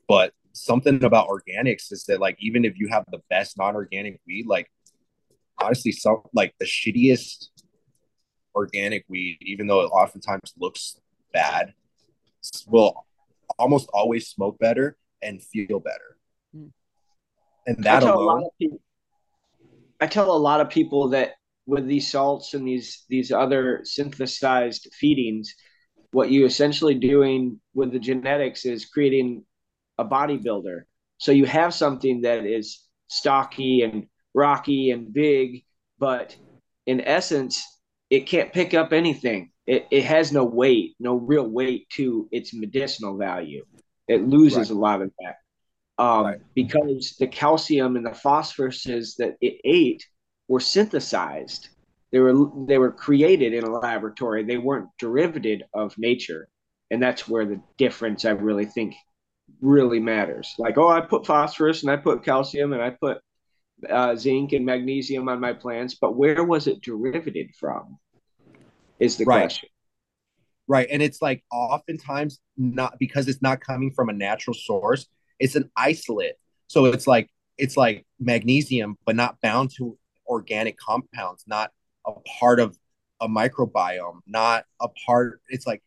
[0.07, 4.45] but something about organics is that like even if you have the best non-organic weed
[4.47, 4.69] like
[5.61, 7.47] honestly some like the shittiest
[8.55, 10.99] organic weed even though it oftentimes looks
[11.33, 11.73] bad
[12.67, 13.05] will
[13.57, 16.17] almost always smoke better and feel better.
[17.65, 18.49] And that I alone.
[18.59, 18.81] People,
[19.99, 21.33] I tell a lot of people that
[21.65, 25.53] with these salts and these these other synthesized feedings,
[26.11, 29.45] what you essentially doing with the genetics is creating
[29.97, 30.83] a bodybuilder.
[31.17, 35.63] So you have something that is stocky and rocky and big,
[35.99, 36.35] but
[36.87, 37.63] in essence,
[38.09, 39.51] it can't pick up anything.
[39.67, 43.63] It, it has no weight, no real weight to its medicinal value
[44.11, 44.69] it loses right.
[44.69, 45.35] a lot of that
[46.01, 46.39] um, right.
[46.55, 50.03] because the calcium and the phosphoruses that it ate
[50.47, 51.69] were synthesized.
[52.11, 54.43] They were they were created in a laboratory.
[54.43, 56.49] They weren't derivative of nature,
[56.89, 58.95] and that's where the difference I really think
[59.61, 60.55] really matters.
[60.57, 63.19] Like, oh, I put phosphorus and I put calcium and I put
[63.87, 67.99] uh, zinc and magnesium on my plants, but where was it derivative from?
[68.99, 69.41] Is the right.
[69.41, 69.69] question
[70.67, 75.07] right and it's like oftentimes not because it's not coming from a natural source
[75.41, 76.35] it's an isolate.
[76.67, 81.71] So it's like it's like magnesium but not bound to organic compounds not
[82.07, 82.77] a part of
[83.19, 85.83] a microbiome not a part it's like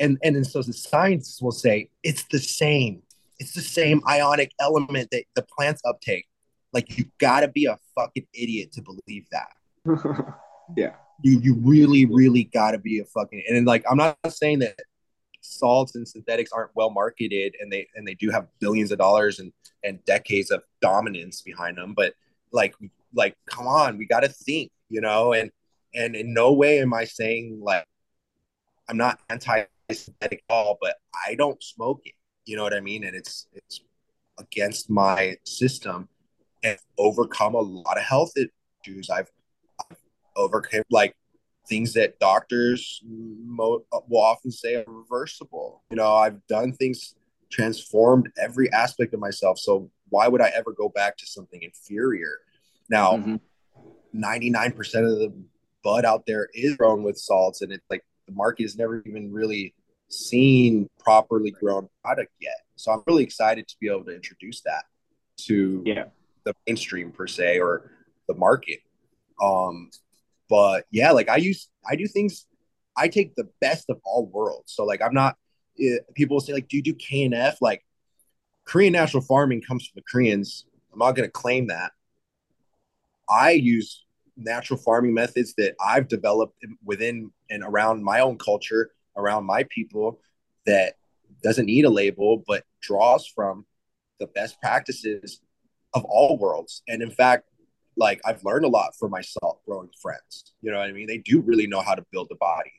[0.00, 3.02] and and, and so the science will say it's the same.
[3.38, 6.26] It's the same ionic element that the plants uptake.
[6.72, 10.34] Like you gotta be a fucking idiot to believe that.
[10.78, 10.94] Yeah.
[11.22, 14.80] You you really really got to be a fucking and like I'm not saying that
[15.44, 19.38] salts and synthetics aren't well marketed and they and they do have billions of dollars
[19.38, 19.52] and
[19.82, 22.14] and decades of dominance behind them but
[22.52, 22.74] like
[23.14, 25.32] like come on we got to think you know?
[25.32, 25.50] And
[25.94, 27.86] and in no way am I saying like
[28.88, 32.80] I'm not anti synthetic at all but I don't smoke it you know what I
[32.80, 33.04] mean?
[33.04, 33.80] And it's it's
[34.38, 36.08] against my system
[36.62, 39.10] and overcome a lot of health issues.
[39.10, 39.30] I've
[40.36, 41.16] overcame like
[41.68, 45.82] things that doctors mo- will often say are reversible.
[45.90, 47.14] You know, I've done things
[47.50, 49.58] transformed every aspect of myself.
[49.58, 52.38] So why would I ever go back to something inferior?
[52.90, 53.36] Now, mm-hmm.
[54.14, 55.32] 99% of the
[55.82, 59.32] bud out there is grown with salts, and it's like the market has never even
[59.32, 59.74] really
[60.08, 62.56] seen properly grown product yet.
[62.76, 64.84] So I'm really excited to be able to introduce that
[65.46, 66.04] to yeah.
[66.44, 67.90] the mainstream per se or
[68.28, 68.80] the market.
[69.42, 69.90] Um,
[70.48, 72.46] but yeah, like I use, I do things,
[72.96, 74.72] I take the best of all worlds.
[74.72, 75.36] So like, I'm not,
[75.80, 77.56] eh, people say like, do you do KNF?
[77.60, 77.84] Like
[78.64, 80.66] Korean natural farming comes from the Koreans.
[80.92, 81.92] I'm not going to claim that.
[83.28, 84.04] I use
[84.36, 90.20] natural farming methods that I've developed within and around my own culture, around my people
[90.66, 90.94] that
[91.42, 93.66] doesn't need a label, but draws from
[94.18, 95.40] the best practices
[95.92, 96.82] of all worlds.
[96.88, 97.48] And in fact,
[97.96, 100.52] like I've learned a lot from myself growing friends.
[100.60, 101.06] You know what I mean?
[101.06, 102.72] They do really know how to build a body.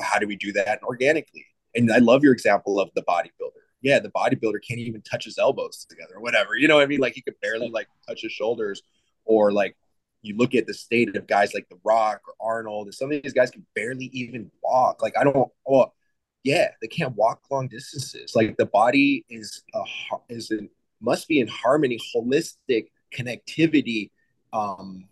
[0.00, 1.46] How do we do that organically?
[1.74, 3.50] And I love your example of the bodybuilder.
[3.82, 6.56] Yeah, the bodybuilder can't even touch his elbows together or whatever.
[6.56, 7.00] You know what I mean?
[7.00, 8.82] Like he could barely like touch his shoulders
[9.24, 9.76] or like
[10.22, 13.22] you look at the state of guys like The Rock or Arnold, and some of
[13.22, 15.02] these guys can barely even walk.
[15.02, 15.94] Like I don't, well,
[16.42, 18.34] yeah, they can't walk long distances.
[18.34, 19.82] Like the body is a
[20.28, 20.68] is in
[21.00, 24.10] must be in harmony, holistic connectivity,
[24.56, 25.04] um,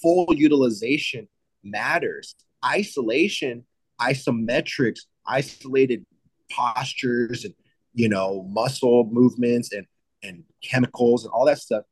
[0.00, 1.28] full utilization
[1.62, 2.34] matters.
[2.64, 3.64] Isolation,
[4.00, 6.04] isometrics, isolated
[6.50, 7.54] postures, and
[7.94, 9.86] you know muscle movements and
[10.22, 11.84] and chemicals and all that stuff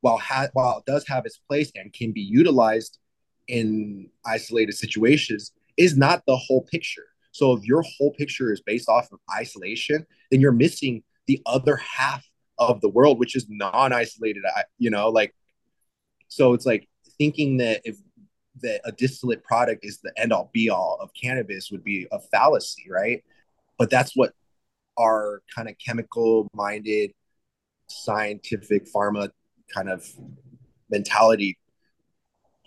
[0.00, 2.98] while ha- while it does have its place and can be utilized
[3.48, 7.06] in isolated situations, is not the whole picture.
[7.32, 11.76] So if your whole picture is based off of isolation, then you're missing the other
[11.76, 12.24] half
[12.58, 14.42] of the world, which is non-isolated.
[14.78, 15.34] You know, like
[16.28, 17.96] so it's like thinking that if
[18.62, 22.18] that a distillate product is the end all be all of cannabis would be a
[22.18, 23.22] fallacy, right?
[23.78, 24.32] But that's what
[24.98, 27.12] our kind of chemical minded
[27.88, 29.30] scientific pharma
[29.72, 30.06] kind of
[30.90, 31.58] mentality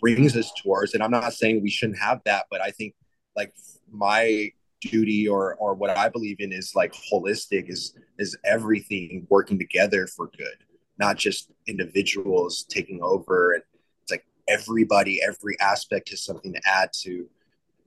[0.00, 0.94] brings us towards.
[0.94, 2.94] And I'm not saying we shouldn't have that, but I think
[3.36, 3.52] like
[3.90, 9.58] my duty or or what I believe in is like holistic is is everything working
[9.58, 10.56] together for good,
[11.00, 13.62] not just individuals taking over and
[14.02, 17.26] it's like everybody, every aspect has something to add to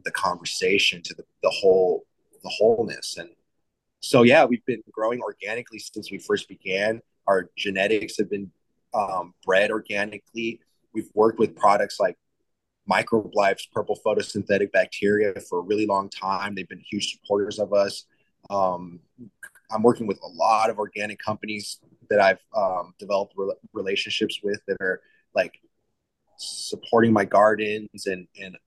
[0.04, 2.04] the conversation, to the, the whole
[2.44, 3.18] the wholeness.
[3.18, 3.30] And
[4.02, 7.02] so yeah, we've been growing organically since we first began.
[7.28, 8.52] Our genetics have been
[8.94, 10.60] um, bred organically.
[10.94, 12.18] We've worked with products like
[12.86, 16.54] Microbe Life's purple photosynthetic bacteria for a really long time.
[16.54, 18.06] They've been huge supporters of us.
[18.50, 19.00] Um,
[19.72, 24.60] I'm working with a lot of organic companies that I've um, developed re- relationships with
[24.68, 25.02] that are
[25.36, 25.60] like
[26.38, 28.58] supporting my gardens and and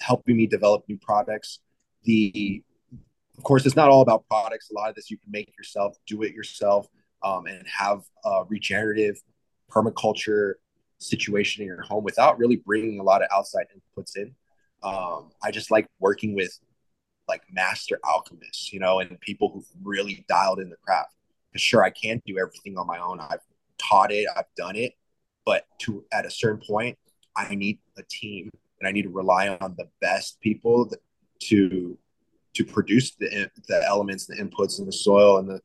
[0.00, 1.60] helping me develop new products.
[2.04, 2.62] The
[3.36, 4.70] of course, it's not all about products.
[4.70, 6.86] A lot of this you can make yourself, do it yourself
[7.22, 9.20] um, and have a regenerative
[9.70, 10.54] permaculture
[10.98, 14.34] situation in your home without really bringing a lot of outside inputs in.
[14.82, 16.58] Um, I just like working with
[17.26, 21.14] like master alchemists, you know, and people who've really dialed in the craft.
[21.56, 23.20] Sure, I can't do everything on my own.
[23.20, 23.40] I've
[23.78, 24.94] taught it, I've done it,
[25.44, 26.98] but to at a certain point,
[27.36, 31.00] I need a team, and I need to rely on the best people that,
[31.44, 31.98] to
[32.54, 35.60] to produce the the elements, the inputs, and the soil and the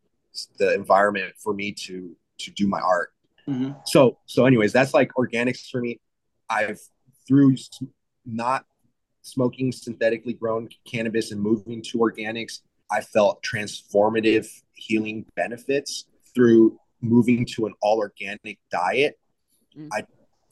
[0.58, 3.13] the environment for me to to do my art.
[3.47, 3.71] Mm-hmm.
[3.86, 5.99] So so anyways, that's like organics for me.
[6.49, 6.80] I've
[7.28, 7.56] through
[8.25, 8.65] not
[9.21, 17.45] smoking synthetically grown cannabis and moving to organics, I felt transformative healing benefits through moving
[17.45, 19.19] to an all organic diet.
[19.78, 19.89] Mm-hmm.
[19.93, 20.04] I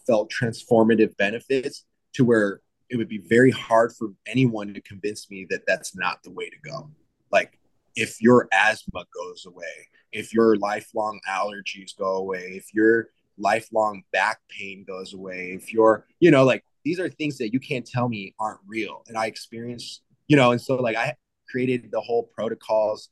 [0.05, 5.45] felt transformative benefits to where it would be very hard for anyone to convince me
[5.49, 6.89] that that's not the way to go.
[7.31, 7.59] Like
[7.95, 14.39] if your asthma goes away, if your lifelong allergies go away, if your lifelong back
[14.49, 18.07] pain goes away, if you're, you know, like these are things that you can't tell
[18.07, 19.03] me aren't real.
[19.07, 21.15] And I experienced, you know, and so like I
[21.49, 23.09] created the whole protocols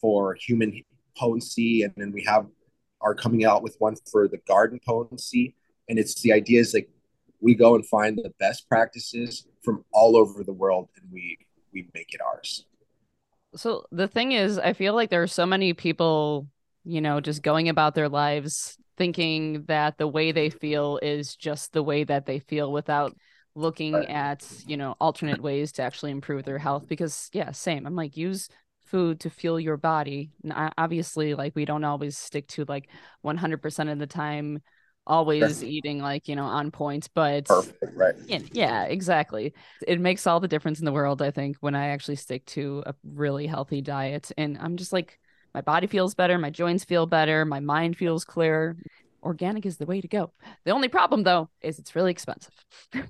[0.00, 0.82] for human
[1.16, 1.82] potency.
[1.82, 2.46] And then we have
[3.00, 5.54] are coming out with one for the garden potency.
[5.88, 6.88] And it's the idea is like
[7.40, 11.38] we go and find the best practices from all over the world and we
[11.72, 12.64] we make it ours.
[13.54, 16.46] So the thing is, I feel like there are so many people,
[16.84, 21.72] you know, just going about their lives thinking that the way they feel is just
[21.72, 23.14] the way that they feel without
[23.56, 26.84] looking at, you know, alternate ways to actually improve their health.
[26.86, 27.86] Because, yeah, same.
[27.86, 28.48] I'm like, use
[28.84, 30.30] food to fuel your body.
[30.44, 32.88] And obviously, like, we don't always stick to like
[33.22, 34.60] 100% of the time
[35.06, 39.54] always eating like you know on point but perfect right yeah, yeah exactly
[39.86, 42.82] it makes all the difference in the world i think when i actually stick to
[42.86, 45.18] a really healthy diet and i'm just like
[45.54, 48.76] my body feels better my joints feel better my mind feels clear
[49.26, 50.32] organic is the way to go.
[50.64, 52.54] The only problem though is it's really expensive.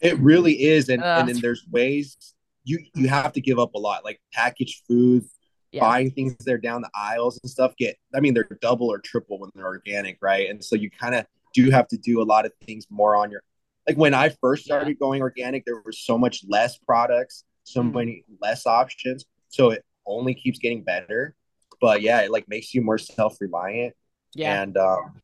[0.00, 2.16] It really is and, uh, and then there's ways
[2.64, 5.34] you you have to give up a lot like packaged foods
[5.72, 5.80] yeah.
[5.80, 9.38] buying things there down the aisles and stuff get i mean they're double or triple
[9.38, 10.48] when they're organic right?
[10.50, 13.30] And so you kind of do have to do a lot of things more on
[13.30, 13.42] your
[13.86, 14.94] like when i first started yeah.
[15.00, 17.92] going organic there was so much less products so mm.
[17.94, 21.34] many less options so it only keeps getting better.
[21.80, 23.94] But yeah it like makes you more self-reliant
[24.34, 24.62] yeah.
[24.62, 25.22] and um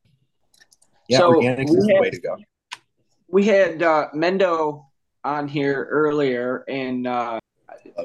[1.07, 2.37] yeah so organics is had, the way to go
[3.27, 4.85] we had uh mendo
[5.23, 7.39] on here earlier and uh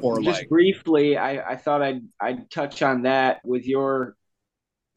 [0.02, 4.16] or just like, briefly, I, I thought I'd I'd touch on that with your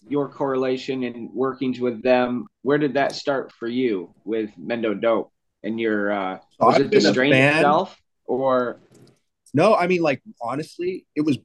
[0.07, 2.47] your correlation and workings with them.
[2.61, 5.31] Where did that start for you with Mendo Dope
[5.63, 8.79] and your uh was it the strain itself or
[9.53, 11.37] No, I mean like honestly, it was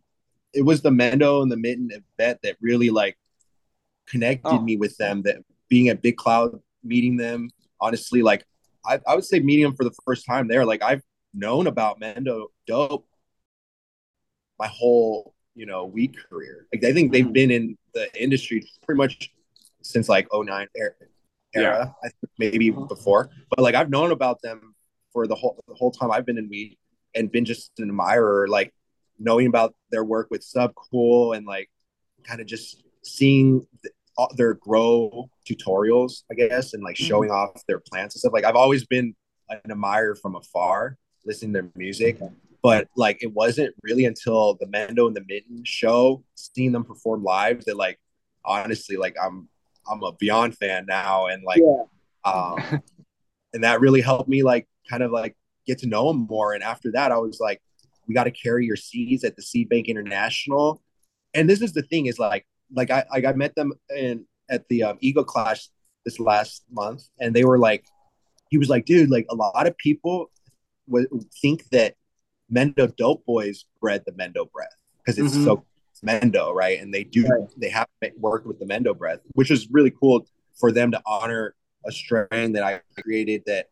[0.52, 3.16] it was the Mendo and the Mitten event that really like
[4.06, 4.60] connected Oh.
[4.60, 5.22] me with them.
[5.22, 5.38] That
[5.68, 7.50] being at Big Cloud, meeting them,
[7.80, 8.44] honestly, like
[8.86, 10.64] I, I would say meeting them for the first time there.
[10.64, 11.02] Like I've
[11.34, 13.06] known about Mendo Dope
[14.58, 16.66] my whole you know weed career.
[16.72, 17.32] Like I think they've Mhm.
[17.32, 19.30] been in the industry pretty much
[19.82, 20.92] since like 09 era,
[21.54, 22.88] era I think maybe Mhm.
[22.88, 23.30] before.
[23.50, 24.74] But like I've known about them
[25.12, 26.76] for the whole the whole time I've been in weed
[27.14, 28.72] and been just an admirer, like
[29.18, 31.70] knowing about their work with Subcool and like
[32.24, 33.66] kind of just seeing
[34.36, 37.06] their grow tutorials, I guess, and like Mhm.
[37.06, 38.32] showing off their plants and stuff.
[38.32, 39.14] Like I've always been
[39.48, 42.18] an admirer from afar, listening to their music.
[42.62, 47.22] But like it wasn't really until the Mendo and the Mitten show, seeing them perform
[47.22, 47.98] live, that like
[48.44, 49.48] honestly, like I'm
[49.90, 51.84] I'm a Beyond fan now, and like Yeah.
[52.24, 52.56] um,
[53.54, 56.52] and that really helped me like kind of like get to know them more.
[56.54, 57.62] And after that, I was like,
[58.06, 60.82] we got to carry your seeds at the Seed Bank International.
[61.34, 64.68] And this is the thing is like like I like I met them in at
[64.68, 65.68] the um, Ego Clash
[66.04, 67.84] this last month, and they were like,
[68.50, 70.30] he was like, dude, like a lot of people
[70.86, 71.08] would
[71.42, 71.96] think that
[72.52, 75.44] Mendo Dope Boys bred the Mendo breath because it's Mhm.
[75.44, 75.64] so
[76.04, 76.80] Mendo, right?
[76.80, 77.48] And they do Right.
[77.58, 80.26] they have worked with the Mendo breath, which is really cool
[80.58, 81.54] for them to honor
[81.84, 83.68] a strain that I created that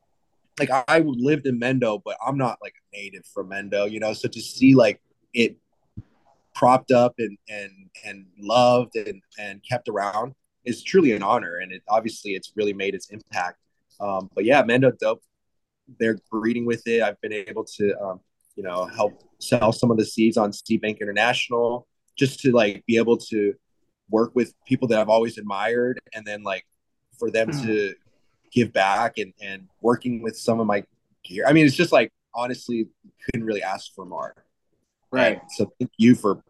[0.58, 4.12] like I lived in Mendo, but I'm not like a native from Mendo, you know.
[4.12, 5.00] So to see like
[5.34, 5.56] it
[6.56, 7.70] propped up and and
[8.04, 10.32] and loved and and kept around
[10.64, 13.58] is truly an honor, and it obviously it's really made its impact.
[14.00, 15.22] Um, but yeah, Mendo Dope,
[16.00, 17.02] they're breeding with it.
[17.02, 18.20] I've been able to um,
[18.56, 21.86] you know help sell some of the seeds on Seed Bank International
[22.16, 23.54] just to like be able to
[24.10, 26.64] work with people that I've always admired, and then like
[27.18, 27.66] for them Hmm.
[27.66, 27.94] to
[28.52, 30.84] give back and and working with some of my
[31.24, 31.44] gear.
[31.46, 32.88] I mean, it's just like honestly
[33.24, 34.34] couldn't really ask for more.
[35.12, 35.40] Right.
[35.40, 36.42] And so thank you for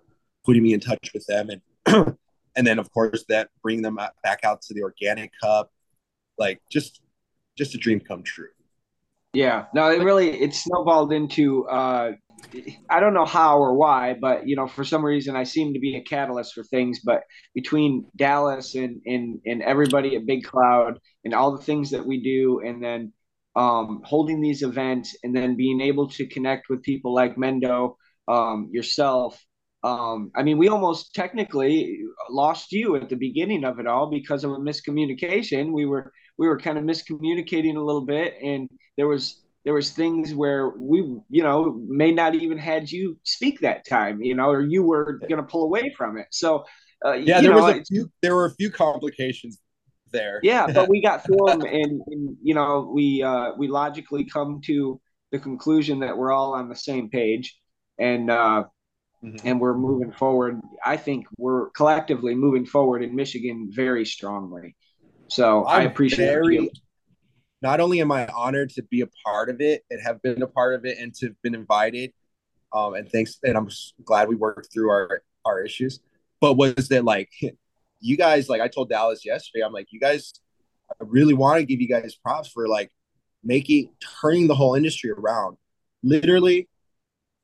[0.44, 2.16] putting me in touch with them and
[2.57, 5.70] and then of course that bring them back out to the organic cup.
[6.38, 7.00] Like just
[7.57, 8.48] just a dream come true.
[9.32, 12.12] Yeah, no, it really it snowballed into uh
[12.88, 15.80] I don't know how or why, but you know, for some reason I seem to
[15.80, 17.00] be a catalyst for things.
[17.04, 17.22] But
[17.54, 22.22] between Dallas and and and everybody at Big Cloud and all the things that we
[22.22, 23.12] do, and then
[23.57, 27.96] um, holding these events, and then being able to connect with people like Mendo,
[28.28, 29.42] um, yourself.
[29.82, 32.00] Um, I mean, we almost technically
[32.30, 35.72] lost you at the beginning of it all because of a miscommunication.
[35.72, 39.90] We were we were kind of miscommunicating a little bit, and there was there was
[39.90, 40.98] things where we
[41.28, 45.18] you know may not even had you speak that time you know or you were
[45.28, 46.64] going to pull away from it so
[47.04, 49.60] uh, Yeah, there know, was a few there were a few complications
[50.12, 50.40] there.
[50.42, 54.60] yeah but we got through them and, and you know we uh we logically come
[54.64, 55.00] to
[55.32, 57.58] the conclusion that we're all on the same page
[57.99, 58.64] and uh
[59.24, 59.40] Mhm.
[59.44, 64.76] and we're moving forward i think we're collectively moving forward in michigan very strongly
[65.28, 66.70] so i I'm appreciate very you
[67.62, 70.47] not only am I honored to be a part of it and have been a
[70.47, 72.12] part of it and to have been invited,
[72.72, 73.68] um, and thanks, and I'm
[74.05, 76.01] glad we worked through our our issues.
[76.40, 77.30] But was that like
[78.01, 78.49] you guys?
[78.49, 80.34] Like I told Dallas yesterday, I'm like, you guys,
[80.90, 82.90] I really want to give you guys props for like
[83.42, 83.90] making
[84.20, 85.57] turning the whole industry around.
[86.03, 86.68] Literally,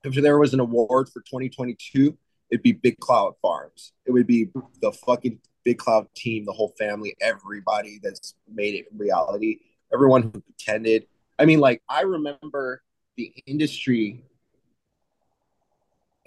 [0.05, 2.17] if there was an award for 2022,
[2.51, 3.93] it'd be Big Cloud Farms.
[4.07, 4.49] It would be
[4.81, 9.59] the fucking Big Cloud team, the whole family, everybody that's made it reality
[9.93, 11.07] everyone who attended.
[11.39, 12.83] I mean, like I remember
[13.17, 14.25] the industry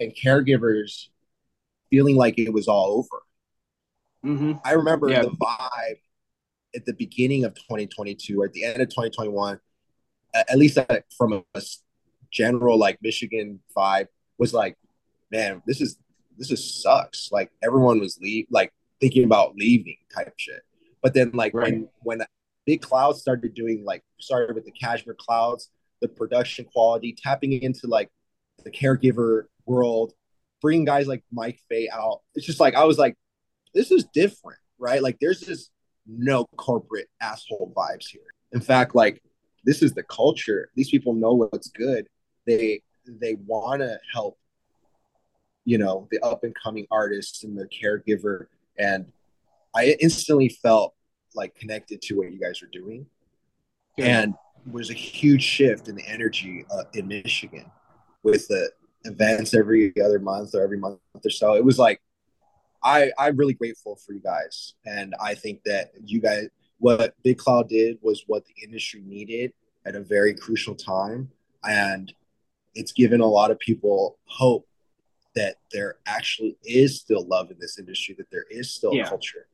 [0.00, 1.08] and caregivers
[1.90, 3.22] feeling like it was all over.
[4.22, 5.22] hmm I remember Yeah.
[5.22, 5.98] the vibe
[6.74, 9.58] at the beginning of 2022 or at the end of 2021,
[10.34, 10.84] at least uh,
[11.16, 11.60] from a
[12.30, 14.06] general like Michigan vibe,
[14.38, 14.76] was like,
[15.30, 15.98] man, this is
[16.38, 17.30] this is sucks.
[17.32, 20.62] Like everyone was leave like thinking about leaving type shit.
[21.02, 22.22] But then like when when
[22.64, 25.70] Big Clouds started doing like started with the Cashmere Clouds,
[26.00, 28.10] the production quality, tapping into like
[28.64, 30.12] the caregiver world,
[30.60, 32.20] bringing guys like Mike Fay out.
[32.34, 33.16] It's just like I was like,
[33.74, 35.02] this is different, right?
[35.02, 35.70] Like there's just
[36.06, 38.22] no corporate asshole vibes here.
[38.52, 39.22] In fact, like
[39.64, 40.70] this is the culture.
[40.74, 42.06] These people know what's good.
[42.46, 44.38] They they want to help,
[45.64, 48.46] you know, the up and coming artists and the caregiver.
[48.78, 49.06] And
[49.74, 50.94] I instantly felt
[51.34, 53.06] like connected to what you guys are doing,
[53.98, 54.34] and
[54.70, 57.70] was a huge shift in the energy uh, in Michigan
[58.22, 58.70] with the
[59.04, 61.54] events every other month or every month or so.
[61.54, 62.00] It was like
[62.82, 67.38] I I'm really grateful for you guys, and I think that you guys what Big
[67.38, 69.52] Cloud did was what the industry needed
[69.86, 71.30] at a very crucial time,
[71.64, 72.12] and
[72.76, 74.68] it's given a lot of people hope
[75.34, 79.08] that there actually is still love in this industry, that there is still Yeah.
[79.08, 79.48] culture.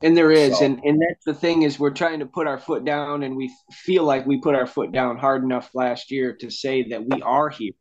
[0.00, 2.58] And there is, So- and and that's the thing is we're trying to put our
[2.58, 6.32] foot down, and we feel like we put our foot down hard enough last year
[6.34, 7.72] to say that we are here,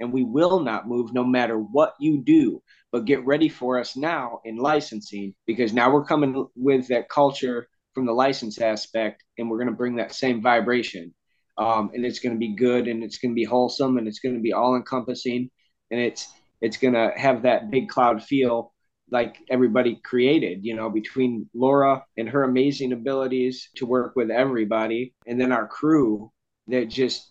[0.00, 2.62] and we will not move no matter what you do.
[2.90, 7.68] But get ready for us now in licensing because now we're coming with that culture
[7.94, 11.14] from the license aspect, and we're going to bring that same vibration,
[11.62, 14.18] um, and it's going to be good, and it's going to be wholesome, and it's
[14.18, 15.48] going to be all encompassing,
[15.90, 16.28] and it's
[16.60, 18.72] it's going to have that big cloud feel
[19.10, 25.14] like everybody created, you know, between Laura and her amazing abilities to work with everybody,
[25.26, 26.32] and then our crew
[26.66, 27.30] that just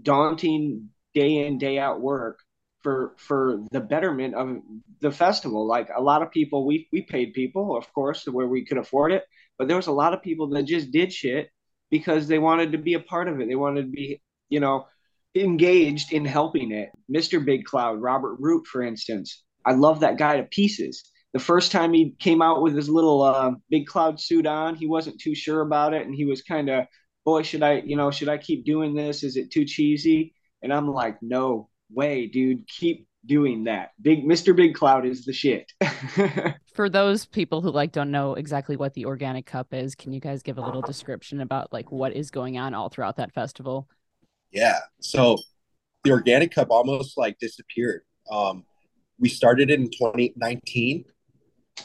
[0.00, 2.38] daunting day in day out work
[2.82, 4.58] for for the betterment of
[5.00, 5.66] the festival.
[5.66, 9.10] Like a lot of people, we we paid people, of course, where we could afford
[9.10, 9.24] it,
[9.58, 11.50] but there was a lot of people that just did shit
[11.92, 13.46] because they wanted to be a part of it.
[13.46, 14.86] They wanted to be, you know,
[15.36, 16.88] engaged in helping it.
[17.14, 17.44] Mr.
[17.44, 21.04] Big Cloud, Robert Root, for instance, I love that guy to pieces.
[21.34, 24.86] The first time he came out with his little uh, Big Cloud suit on, he
[24.86, 26.86] wasn't too sure about it, and he was kind of,
[27.26, 29.22] boy, should I, you know, should I keep doing this?
[29.22, 30.34] Is it too cheesy?
[30.62, 33.90] And I'm like, no way, dude, keep doing that.
[34.00, 34.56] Big Mr.
[34.56, 35.70] Big Cloud is the shit.
[36.74, 40.20] For those people who like don't know exactly what the organic cup is, can you
[40.20, 43.88] guys give a little description about like what is going on all throughout that festival?
[44.50, 44.78] Yeah.
[45.00, 45.36] So
[46.04, 48.02] the organic cup almost like disappeared.
[48.30, 48.64] Um,
[49.18, 51.04] we started it in 2019.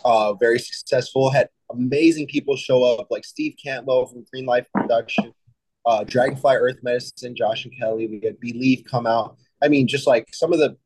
[0.03, 1.29] Uh, very successful.
[1.29, 5.33] Had amazing people show up, like Steve Cantlow from Green Life Production,
[5.85, 8.07] uh, Dragonfly Earth Medicine, Josh and Kelly.
[8.07, 9.37] We had Believe come out.
[9.61, 10.77] I mean, just like some of the,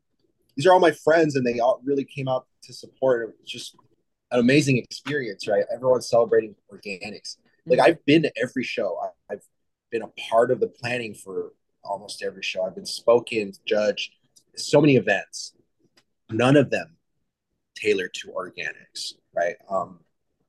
[0.56, 3.24] these are all my friends, and they all really came out to support.
[3.24, 3.76] It was just
[4.32, 5.64] an amazing experience, right?
[5.74, 7.38] Everyone's celebrating organics.
[7.66, 8.98] Like I've been to every show.
[9.02, 9.44] I, I've
[9.92, 11.54] been a part of the planning for
[11.84, 12.64] almost every show.
[12.64, 14.14] I've been spoken, judged,
[14.56, 15.54] so many events.
[16.30, 16.98] None of them
[17.76, 19.56] tailored to organics, right?
[19.70, 20.00] Um,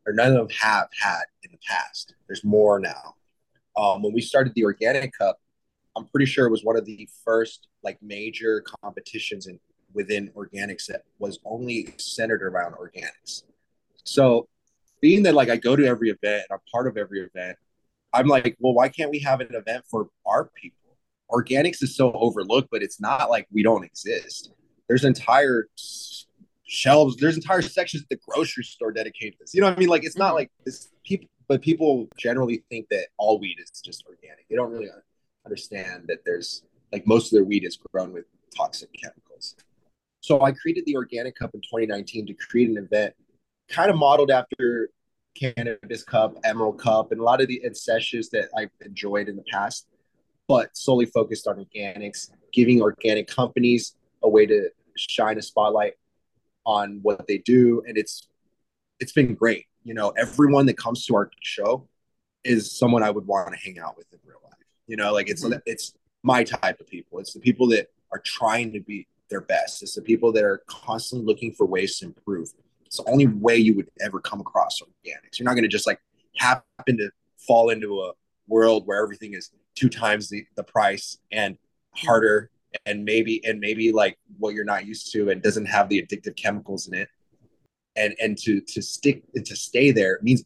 [0.07, 2.15] or none of them have had in the past.
[2.27, 3.17] There's more now.
[3.77, 5.41] Um, when we started the Organic Cup,
[5.97, 9.59] I'm pretty sure it was one of the first like major competitions in
[9.95, 13.43] within organics that was only centered around organics.
[14.05, 14.49] So
[15.01, 17.57] being that like I go to every event and I'm part of every event,
[18.13, 20.79] I'm like, well, why can't we have an event for our people?
[21.31, 24.53] Organics is so overlooked, but it's not like we don't exist.
[24.89, 25.69] There's entire
[26.65, 29.55] shelves, there's entire sections at the grocery store dedicated to this.
[29.55, 29.89] You know what I mean?
[29.89, 30.37] Like it's not Mhm.
[30.37, 34.47] like this people, but people generally think that all weed is just organic.
[34.49, 34.89] They don't really
[35.45, 39.57] understand that there's like most of their weed is grown with toxic chemicals.
[40.21, 43.15] So I created the Organic Cup in 2019 to create an event
[43.73, 44.91] kind of modeled after
[45.35, 49.45] Cannabis Cup, Emerald Cup, and a lot of the sessions that I've enjoyed in the
[49.51, 49.87] past,
[50.47, 55.95] but solely focused on organics, giving organic companies a way to shine a spotlight
[56.65, 58.29] on what they do, and it's
[59.01, 59.67] it's been great.
[59.83, 61.89] You know, everyone that comes to our show
[62.45, 64.53] is someone I would want to hang out with in real life.
[64.87, 65.61] You know, like it's Mhm.
[65.67, 67.19] it's my type of people.
[67.19, 69.83] It's the people that are trying to be their best.
[69.83, 72.53] It's the people that are constantly looking for ways to improve.
[72.93, 75.39] It's the only way you would ever come across organics.
[75.39, 75.99] You're not going to just like
[76.37, 78.13] happen to fall into a
[78.49, 81.57] world where everything is two times the, the price and
[81.93, 82.51] harder
[82.85, 86.37] and maybe and maybe like what you're not used to and doesn't have the addictive
[86.37, 87.09] chemicals in it.
[87.97, 90.45] And and to to stick to stay there means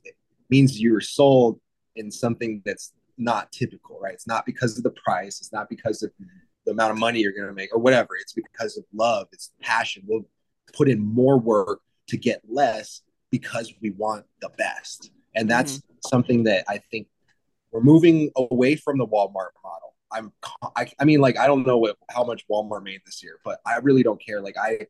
[0.49, 1.59] means you're sold
[1.97, 4.15] in something that's not typical right?
[4.15, 5.41] It's not because of the price.
[5.41, 6.13] It's not because of
[6.65, 8.11] the amount of money you're going to make or whatever.
[8.21, 9.27] It's because of love.
[9.33, 10.05] It's passion.
[10.07, 10.27] We'll
[10.73, 15.11] put in more work to get less because we want the best.
[15.35, 17.09] And that's something that i think
[17.73, 19.95] we're moving away from the walmart model.
[20.13, 20.33] I'm
[20.77, 23.61] i, I mean like i don't know what, how much walmart made this year but
[23.67, 24.41] i really don't care.
[24.41, 24.87] Like i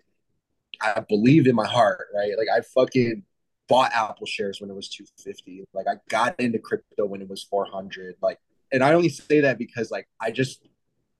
[0.82, 2.32] i believed in my heart right?
[2.36, 3.22] Like i fucking
[3.68, 7.42] bought apple shares when it was 250 like i got into crypto when it was
[7.42, 8.38] 400 like
[8.70, 10.68] and i only say that because like i just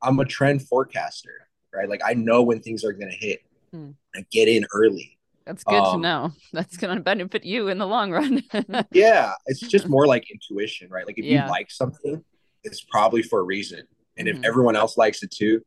[0.00, 1.88] i'm a trend forecaster right?
[1.88, 3.40] Like i know when things are going to hit.
[3.72, 3.90] Hmm.
[4.14, 5.15] i get in early
[5.46, 6.32] That's good to Um, know.
[6.52, 8.42] That's going to benefit you in the long run.
[8.92, 11.44] yeah it's just more like intuition right like if Yeah.
[11.44, 12.22] you like something
[12.64, 13.82] it's probably for a reason
[14.18, 14.38] and Mhm.
[14.38, 15.62] if everyone else likes it too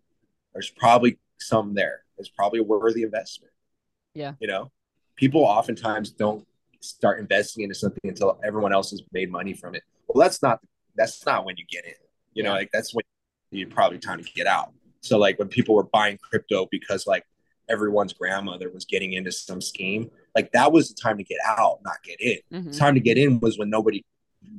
[0.54, 3.54] there's probably some there it's probably a worthy investment
[4.14, 4.34] Yeah.
[4.42, 4.72] you know
[5.16, 6.46] people oftentimes don't
[6.82, 10.60] start investing into something until everyone else has made money from it well that's not
[10.96, 11.94] that's not when you get in
[12.34, 13.04] you know like that's when
[13.52, 17.26] you probably time to get out so like when people were buying crypto because like
[17.70, 21.80] everyone's grandmother was getting into some scheme like that was the time to get out
[21.84, 22.78] not get in Mhm.
[22.78, 24.04] time to get in was when nobody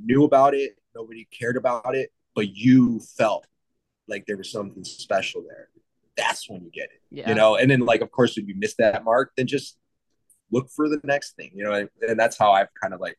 [0.04, 3.46] knew about it, nobody cared about it, but you felt
[4.08, 5.68] like there was something special there.
[6.16, 7.00] that's when you get it.
[7.10, 7.28] Yeah.
[7.30, 9.78] You know, and then like of course if you miss that mark, then just
[10.50, 11.50] look for the next thing.
[11.54, 13.16] You know, and, and that's how I've kind of like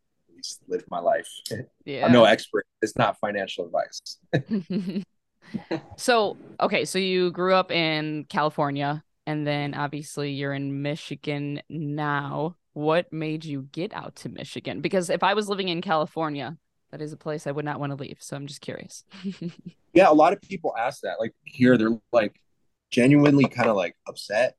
[0.68, 1.28] lived my life.
[1.86, 2.06] Yeah.
[2.06, 2.66] I'm no expert.
[2.82, 4.00] It's not financial advice.
[5.98, 12.56] so okay, so you grew up in California and then obviously you're in Michigan now.
[12.74, 14.82] What made you get out to Michigan?
[14.82, 16.58] Because if I was living in California,
[16.92, 18.18] that is a place I would not want to leave.
[18.20, 19.04] So I'm just curious.
[19.94, 21.20] yeah, a lot of people ask that.
[21.20, 22.36] Like here, they're like
[22.92, 24.56] genuinely kind of like upset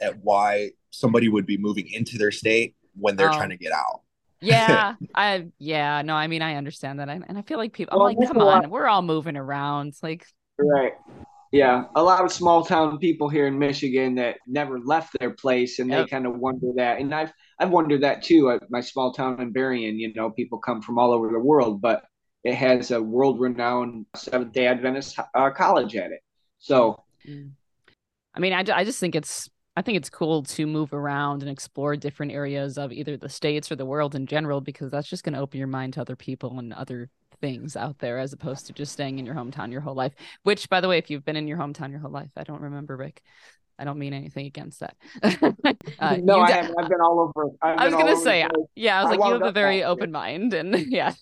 [0.00, 3.36] at why somebody would be moving into their state when they're Oh.
[3.36, 4.02] trying to get out.
[4.40, 7.08] yeah, I yeah, no, I mean I understand that.
[7.08, 9.02] I, and I feel like people I'm Well, like, come a lot- on, we're all
[9.02, 9.94] moving around.
[10.02, 10.26] Like
[10.58, 10.94] Right.
[11.52, 15.78] Yeah, a lot of small town people here in Michigan that never left their place,
[15.78, 16.06] and Yep.
[16.06, 16.98] they kind of wonder that.
[16.98, 18.50] And I've I've wondered that too.
[18.50, 21.82] At my small town in Berrien, you know, people come from all over the world,
[21.82, 22.04] but
[22.42, 26.20] it has a world-renowned Seventh Day Adventist uh, college at it.
[26.58, 27.04] So
[28.34, 31.50] I mean, I, I just think it's I think it's cool to move around and
[31.50, 35.24] explore different areas of either the states or the world in general because that's just
[35.24, 37.10] going to open your mind to other people and other
[37.42, 40.14] things out there as opposed to just staying in your hometown your whole life.
[40.44, 42.62] Which, by the way, if you've been in your hometown your whole life, I don't
[42.62, 43.20] remember Rick.
[43.78, 44.96] I don't mean anything against that.
[45.98, 46.74] Uh, no, you I de- haven't.
[46.78, 47.50] I've been all over.
[47.62, 49.88] I've I was gonna say, yeah, I was I like, you have a very back
[49.88, 51.12] open mind, and yeah,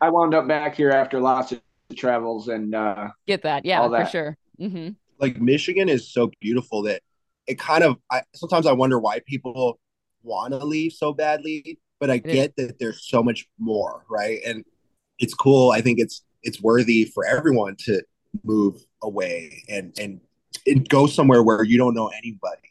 [0.00, 1.60] I wound up back here after lots of
[1.96, 4.10] travels, and uh, get that, yeah, All for that.
[4.10, 4.36] sure.
[4.58, 7.02] hmm Like Michigan is so beautiful that
[7.46, 7.96] it kind of.
[8.10, 9.78] I sometimes I wonder why people
[10.22, 12.22] want to leave so badly, but I is.
[12.22, 14.40] get that there's so much more, right?
[14.46, 14.64] And
[15.20, 15.70] it's cool.
[15.70, 18.02] I think it's it's worthy for everyone to
[18.44, 20.20] move away and and
[20.66, 22.68] and go somewhere where you don't know anybody.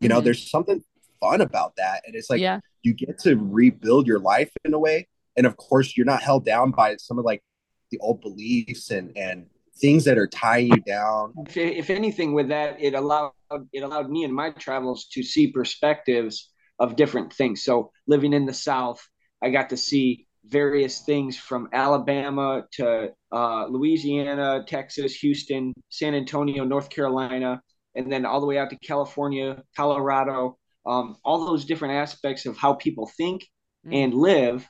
[0.00, 0.24] You know, Mhm.
[0.24, 0.84] there's something
[1.20, 4.78] fun about that, and it's like yeah, you get to rebuild your life in a
[4.78, 7.42] way and of course you're not held down by some of like
[7.90, 9.46] the old beliefs and and
[9.78, 13.32] things that are tying you down if, if anything with that it allowed
[13.72, 18.46] it allowed me in my travels to see perspectives of different things so living in
[18.46, 19.06] the south
[19.42, 26.64] i got to see various things from alabama to uh, louisiana texas houston san antonio
[26.64, 27.60] north carolina
[27.94, 32.56] and then all the way out to california colorado um, all those different aspects of
[32.56, 33.42] how people think
[33.86, 33.94] Mm.
[34.04, 34.68] and live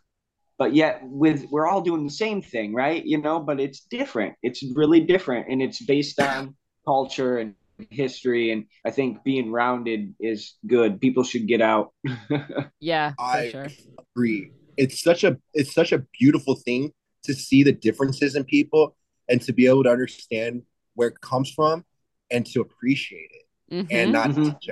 [0.58, 3.04] but yet with we're all doing the same thing right?
[3.04, 4.34] You know but it's different.
[4.42, 6.54] It's really different and it's based on
[6.86, 7.54] culture and
[7.90, 11.00] history and i think being rounded is good.
[11.00, 11.92] People should get out.
[12.80, 13.66] Yeah, for i sure.
[14.14, 16.92] agree it's such a it's such a beautiful thing
[17.24, 18.96] to see the differences in people
[19.28, 20.62] and to be able to understand
[20.94, 21.84] where it comes from
[22.30, 23.86] and to appreciate it Mhm.
[23.90, 24.34] and not Mhm.
[24.44, 24.70] to judge,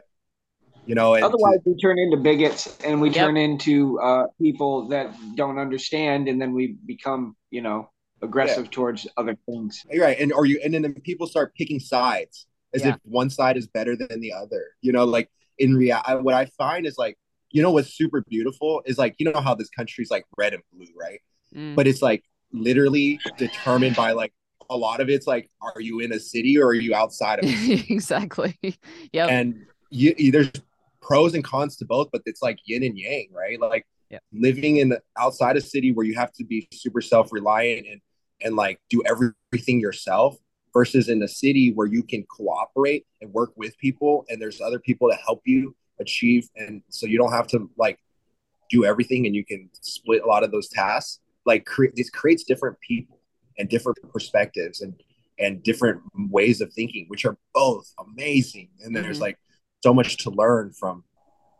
[0.86, 3.16] you know and to- otherwise we turn into bigots and we Yep.
[3.16, 7.90] turn into uh, people that don't understand and then we become you know
[8.22, 12.46] aggressive towards other things You're right and or you and then people start picking sides
[12.72, 12.94] as Yeah.
[12.94, 15.28] if one side is better than the other you know like
[15.58, 17.16] in reality what i find is like
[17.54, 20.62] you know what's super beautiful is like you know how this country's like red and
[20.72, 21.20] blue right
[21.54, 21.76] Mm.
[21.76, 24.32] but it's like literally determined by like
[24.70, 27.44] a lot of it's like are you in a city or are you outside of
[27.46, 28.58] it exactly.
[29.12, 29.30] Yep.
[29.30, 29.54] and
[29.90, 30.50] you, you- there's
[31.00, 34.18] pros and cons to both but it's like yin and yang right like Yeah.
[34.32, 38.00] living in the outside a city where you have to be super self-reliant and
[38.44, 40.36] and like do everything yourself
[40.72, 44.80] versus in a city where you can cooperate and work with people and there's other
[44.88, 47.98] people to help you achieve and so you don't have to like
[48.70, 52.42] do everything and you can split a lot of those tasks like cre- this creates
[52.44, 53.20] different people
[53.58, 54.94] and different perspectives and
[55.38, 59.22] and different ways of thinking which are both amazing and there's Mhm.
[59.22, 59.38] like
[59.82, 61.04] so much to learn from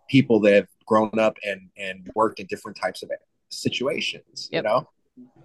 [0.09, 3.11] people that have grown up and and worked in different types of
[3.51, 4.64] situations Yep.
[4.64, 4.89] you know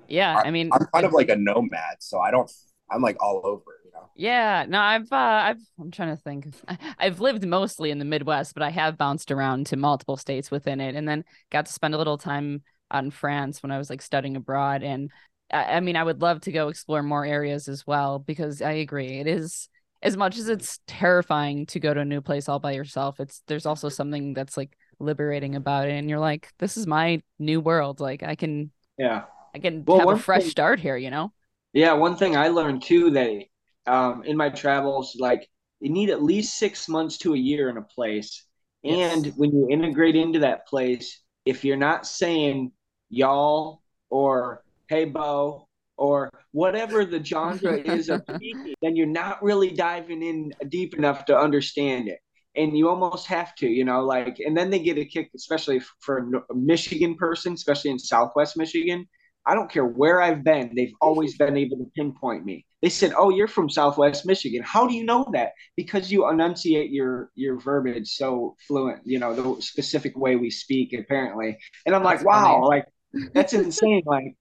[0.08, 2.52] yeah, I mean, i'm kind of like a nomad so i don't
[2.92, 5.16] i'm like all over you know Yeah, no, I've uh,
[5.50, 6.48] I've I'm trying to think.
[6.68, 10.52] I- I've lived mostly in the Midwest, but I have bounced around to multiple states
[10.52, 13.78] within it, and then got to spend a little time out in France when I
[13.78, 14.84] was like studying abroad.
[14.84, 15.10] And
[15.52, 18.74] I, I mean, I would love to go explore more areas as well because I
[18.84, 19.70] agree, it is
[20.02, 23.20] as much as it's terrifying to go to a new place all by yourself.
[23.22, 27.22] It's there's also something that's like liberating about it, and you're like, this is my
[27.38, 28.00] new world.
[28.02, 29.24] Like I can yeah
[29.56, 31.32] I can Well, have a fresh thing- start here, you know.
[31.74, 33.44] Yeah, one thing I learned too that
[33.86, 35.48] um, in my travels, like
[35.80, 38.46] you need at least six months to a year in a place.
[38.84, 39.14] Yes.
[39.14, 42.72] And when you integrate into that place, if you're not saying
[43.10, 45.68] y'all or hey Bo
[45.98, 51.26] or whatever the genre is of speaking, then you're not really diving in deep enough
[51.26, 52.20] to understand it.
[52.56, 55.82] And you almost have to, you know, like, and then they get a kick, especially
[56.00, 59.08] for a Michigan person, especially in Southwest Michigan.
[59.50, 62.66] I don't care where I've been, they've always been able to pinpoint me.
[62.82, 64.62] they said, "Oh, you're from Southwest Michigan.
[64.64, 65.54] How do you know that?
[65.76, 69.02] Because you enunciate your your verbiage so fluent.
[69.06, 72.86] You know the specific way we speak, apparently." And I'm That's like, "Wow, like
[73.34, 74.36] that's insane." like,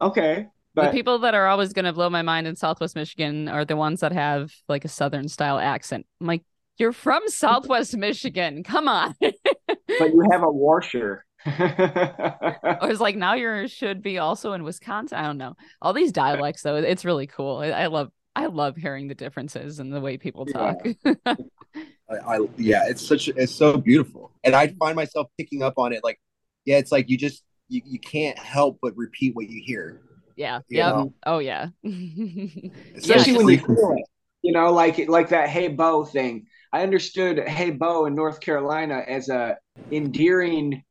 [0.00, 3.64] okay, the people that are always going to blow my mind in Southwest Michigan are
[3.64, 6.06] the ones that have like a Southern style accent.
[6.20, 6.42] I'm like,
[6.78, 8.64] you're from Southwest Michigan.
[8.64, 9.14] Come on.
[9.20, 9.36] but
[9.88, 11.24] you have a washer.
[11.46, 15.18] I was like, now you should be also in Wisconsin.
[15.18, 15.54] I don't know.
[15.80, 17.58] All these dialects, though, it's really cool.
[17.58, 20.76] I, I love, I love hearing the differences and the way people talk.
[21.76, 25.92] I, I yeah, it's such it's so beautiful, and I find myself picking up on
[25.92, 26.00] it.
[26.04, 26.20] Like,
[26.64, 30.02] yeah, it's like you just you, you can't help but repeat what you hear.
[30.36, 30.60] yeah.
[30.68, 30.94] You Yep.
[30.94, 31.14] know?
[31.24, 31.68] Oh yeah.
[31.84, 34.04] especially Yeah, when you just- feel it.
[34.44, 36.46] You know, like like that "Hey Bo" thing.
[36.72, 39.56] I understood "Hey Bo" in North Carolina as a
[39.92, 40.82] endearing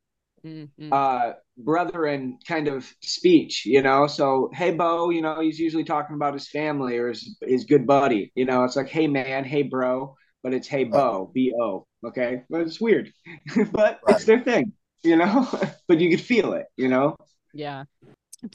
[0.43, 0.91] Mhm.
[0.91, 3.65] uh, brethren kind of speech.
[3.65, 7.37] You know, so "Hey Bo," you know, he's usually talking about his family or his
[7.41, 8.31] his good buddy.
[8.35, 11.85] You know, it's like "Hey man," "Hey bro," but it's "Hey Bo," B O.
[12.05, 13.11] Okay, but it's weird,
[13.71, 14.73] but it's their thing.
[15.03, 15.47] You know,
[15.87, 16.65] but you could feel it.
[16.77, 17.15] You know.
[17.53, 17.85] Yeah.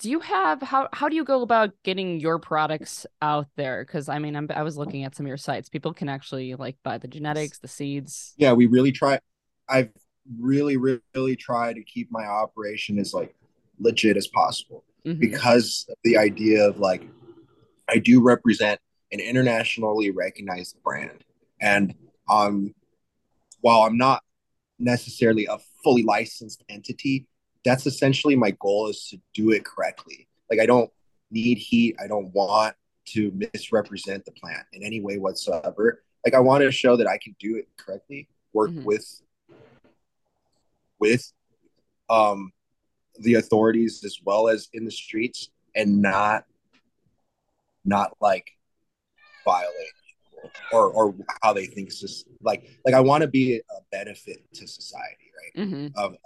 [0.00, 3.84] Do you have how how do you go about getting your products out there?
[3.84, 5.68] Because I mean, I'm, I was looking at some of your sites.
[5.68, 8.34] People can actually like buy the genetics, the seeds.
[8.36, 9.20] Yeah, we really try.
[9.68, 9.90] I've
[10.38, 13.34] really, really, try to keep my operation as like
[13.78, 15.20] legit as possible Mhm.
[15.20, 17.02] because the idea of like
[17.88, 18.80] I do represent
[19.12, 21.24] an internationally recognized brand,
[21.60, 21.94] and
[22.28, 22.74] um,
[23.60, 24.22] while I'm not
[24.78, 27.26] necessarily a fully licensed entity,
[27.64, 30.26] that's essentially my goal is to do it correctly.
[30.50, 30.90] Like I don't
[31.30, 31.96] need heat.
[32.02, 32.74] I don't want
[33.06, 36.02] to misrepresent the plant in any way whatsoever.
[36.24, 38.84] Like I want to show that I can do it correctly, work Mhm.
[38.84, 39.22] with
[40.98, 41.32] with
[42.08, 42.52] um
[43.20, 46.44] the authorities as well as in the streets and not
[47.84, 48.50] not like
[49.44, 49.92] violate
[50.72, 54.38] or or how they think it's just like like I want to be a benefit
[54.54, 55.66] to society, right?
[55.66, 55.96] Mhm.
[55.96, 56.16] um,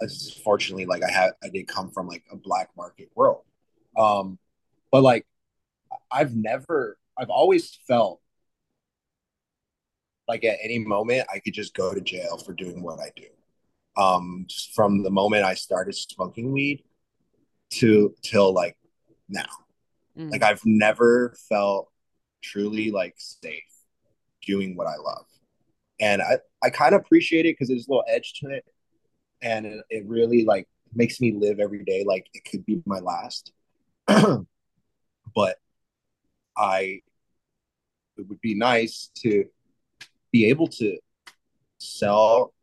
[0.43, 3.43] fortunately, like I had, I did come from like a black market world.
[3.97, 4.37] Um,
[4.91, 5.25] but like,
[6.11, 8.19] I've never, I've always felt
[10.27, 13.27] like at any moment I could just go to jail for doing what I do.
[13.97, 16.83] Um, from the moment I started smoking weed
[17.71, 18.77] to till like
[19.27, 19.45] now,
[20.17, 20.31] Mhm.
[20.31, 21.91] like I've never felt
[22.41, 23.63] truly like safe
[24.41, 25.25] doing what I love,
[25.99, 28.65] and I I kind of appreciate it because there's a little edge to it,
[29.41, 32.99] and it, it really like makes me live every day like it could be my
[32.99, 33.51] last.
[35.35, 35.57] but
[36.57, 37.01] I
[38.17, 39.45] it would be nice to
[40.31, 40.97] be able to
[41.77, 42.53] sell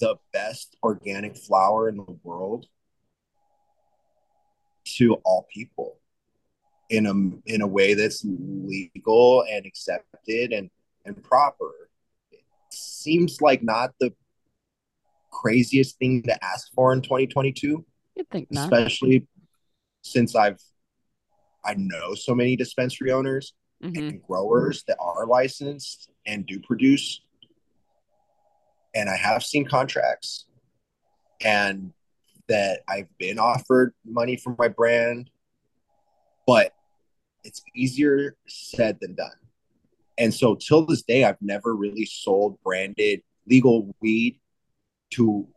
[0.00, 2.66] the best organic flour in the world
[4.84, 5.98] to all people
[6.90, 7.12] in a
[7.50, 10.70] in a way that's legal and accepted and
[11.06, 11.70] and proper.
[12.32, 12.40] It
[12.70, 14.12] seems like not the
[15.30, 17.84] craziest thing to ask for in 2022,
[18.16, 18.64] You'd think not.
[18.72, 19.26] especially
[20.02, 20.60] since I've
[21.64, 24.08] I know so many dispensary owners Mhm.
[24.08, 27.22] and growers that are licensed and do produce.
[28.94, 30.46] And I have seen contracts
[31.44, 31.92] and
[32.48, 35.30] that I've been offered money for my brand,
[36.46, 36.72] but
[37.42, 39.32] it's easier said than done.
[40.16, 44.40] And so, till this day, I've never really sold branded legal weed
[45.14, 45.48] to,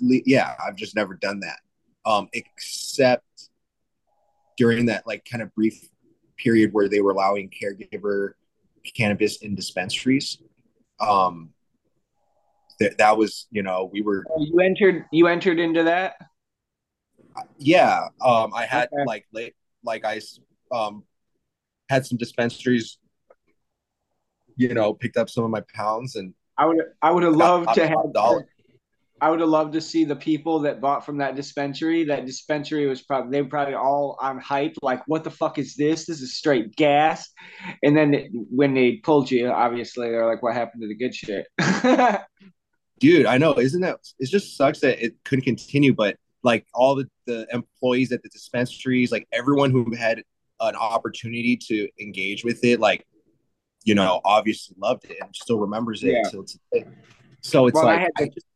[0.00, 1.60] yeah, I've just never done that.
[2.04, 3.50] Um, except
[4.56, 5.88] during that like kind of brief
[6.36, 8.32] period where they were allowing caregiver
[8.96, 10.38] cannabis in dispensaries.
[11.00, 11.50] Um,
[12.78, 15.04] that that was you know we were You entered.
[15.12, 16.14] You entered into that.
[17.58, 19.04] yeah um I had Okay.
[19.06, 20.20] like late like I
[20.72, 21.04] um
[21.88, 22.98] had some dispensaries
[24.56, 26.78] you know picked up some of my pounds and I would.
[27.00, 28.12] I would have loved to have.
[28.12, 28.46] dollar.
[29.20, 32.04] I would have loved to see the people that bought from that dispensary.
[32.04, 35.74] That dispensary was probably they were probably all on hype, like, "What the fuck is
[35.76, 36.06] this?
[36.06, 37.28] This is straight gas."
[37.82, 41.46] And then when they pulled you, obviously they're like, "What happened to the good shit?"
[42.98, 46.94] dude i know isn't that it just sucks that it couldn't continue but like all
[46.94, 50.22] the, the employees at the dispensaries like everyone who had
[50.60, 53.06] an opportunity to engage with it like
[53.84, 56.30] you know obviously loved it and still remembers it Yeah.
[56.30, 56.86] till today
[57.40, 58.46] so it's Well, I like had I the- just,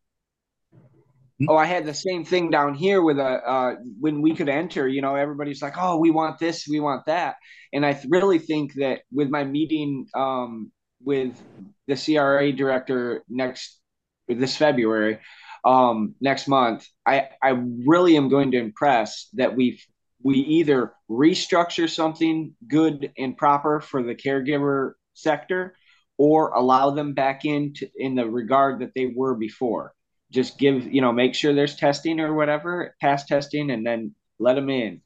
[1.48, 4.86] oh, I had the same thing down here with a uh, when we could enter.
[4.88, 7.36] You know, everybody's like, "Oh, we want this, we want that,"
[7.72, 10.72] and I th- really think that with my meeting um,
[11.02, 11.40] with
[11.86, 13.80] the CRA director next
[14.28, 15.18] this February,
[15.64, 17.50] um, next month, I I
[17.86, 19.80] really am going to impress that we
[20.22, 25.74] we either restructure something good and proper for the caregiver sector
[26.16, 29.92] or allow them back into in the regard that they were before
[30.34, 34.54] just give you know make sure there's testing or whatever pass testing and then let
[34.54, 35.00] them in.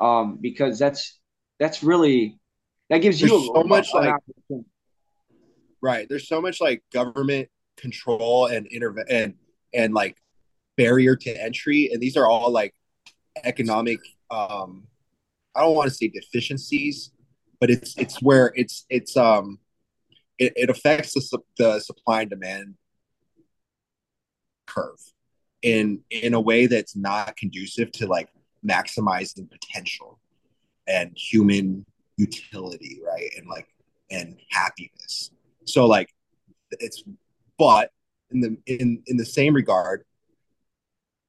[0.00, 1.20] Um because that's
[1.58, 2.38] that's really
[2.90, 4.14] that gives There's you so much, like-
[5.80, 9.34] right there's so much like government control and interve and
[9.72, 10.16] and like
[10.76, 12.74] barrier to entry and these are all like
[13.44, 13.98] economic
[14.30, 14.86] um
[15.54, 17.10] i don't want to say deficiencies
[17.60, 19.58] but it's it's where it's it's um
[20.38, 22.74] it, it affects the, the supply and demand
[24.72, 25.00] curve
[25.62, 28.28] in in a way that's not conducive to like
[28.66, 30.18] maximizing potential
[30.86, 31.84] and human
[32.16, 33.68] utility right and like
[34.10, 35.30] and happiness.
[35.64, 36.10] So like
[36.72, 37.02] it's
[37.58, 37.90] but
[38.30, 40.04] in the in in the same regard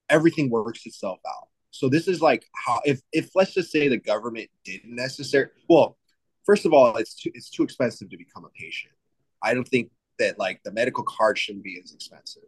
[0.09, 1.47] everything works itself out.
[1.71, 5.97] So this is like how if if let's just say the government didn't necessarily well
[6.45, 8.93] first of all it's too it's too expensive to become a patient.
[9.41, 12.43] I don't think that like the medical card shouldn't be as expensive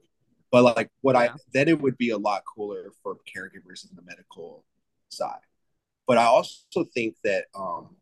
[0.55, 4.01] but like what i then it would be a lot cooler for caregivers in the
[4.01, 4.63] medical
[5.09, 5.43] side.
[6.07, 7.97] But i also think that um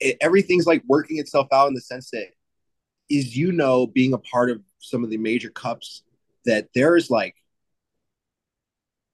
[0.00, 2.30] it, everything's like working itself out in the sense that
[3.08, 6.02] is you know being a part of some of the major cups
[6.44, 7.36] that there's like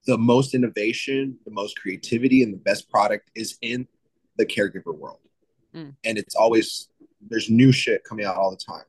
[0.07, 3.87] the most innovation the most creativity and the best product is in
[4.37, 5.19] the caregiver world.
[5.75, 5.95] Mm.
[6.03, 6.89] and it's always
[7.29, 8.85] there's new shit coming out all the time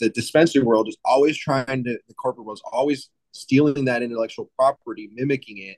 [0.00, 4.50] the dispensary world is always trying to the corporate world is always stealing that intellectual
[4.56, 5.76] property mimicking it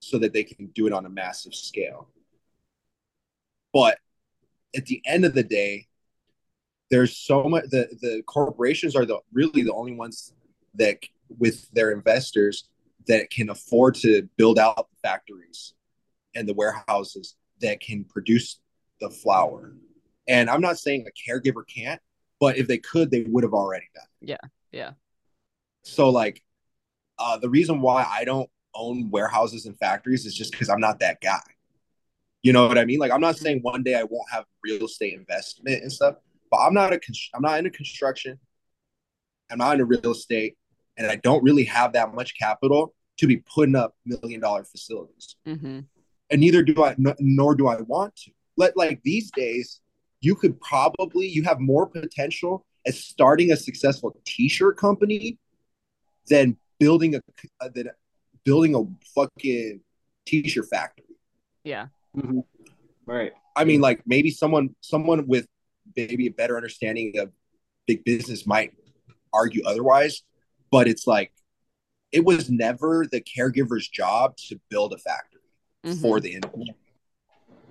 [0.00, 2.08] so that they can do it on a massive scale.
[3.72, 3.98] But
[4.74, 5.86] at the end of the day
[6.90, 10.32] there's so much the the corporations are the really the only ones
[10.74, 10.98] that
[11.38, 12.68] with their investors
[13.06, 15.74] that can afford to build out the factories
[16.34, 18.60] and the warehouses that can produce
[19.00, 19.74] the flour.
[20.26, 22.00] And i'm not saying a caregiver can't
[22.40, 24.28] but if they could they would have already done it.
[24.30, 24.90] Yeah, yeah.
[25.82, 26.42] so like
[27.18, 31.00] uh the reason why i don't own warehouses and factories is just because i'm not
[31.00, 31.40] that guy
[32.42, 34.84] you know what i mean like i'm not saying one day i won't have real
[34.84, 36.16] estate investment and stuff
[36.50, 37.00] but i'm not a
[37.34, 38.38] i'm not into construction
[39.50, 40.56] i'm not into real estate
[40.96, 45.34] and i don't really have that much capital to be putting up million dollar facilities
[45.46, 45.80] Mm-hmm.
[46.30, 48.30] and neither do I, n- nor do I want to.
[48.58, 49.80] Let like these days,
[50.20, 55.38] you could probably you have more potential as starting a successful T-shirt company
[56.28, 57.20] than building a
[57.60, 57.90] uh, than
[58.44, 58.82] building a
[59.14, 59.80] fucking
[60.26, 61.04] T-shirt factory.
[61.64, 61.88] Yeah.
[62.16, 62.44] Mhm.
[63.06, 65.46] right I mean, like maybe someone someone with
[65.96, 67.32] maybe a better understanding of
[67.86, 68.72] big business might
[69.32, 70.22] argue otherwise,
[70.70, 71.32] but it's like
[72.12, 75.40] it was never the caregiver's job to build a factory
[75.84, 76.00] Mhm.
[76.00, 76.74] for the industry.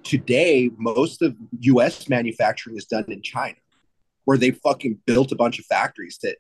[0.08, 3.58] Today, most of US manufacturing is done in China,
[4.24, 6.38] where they fucking built a bunch of factories that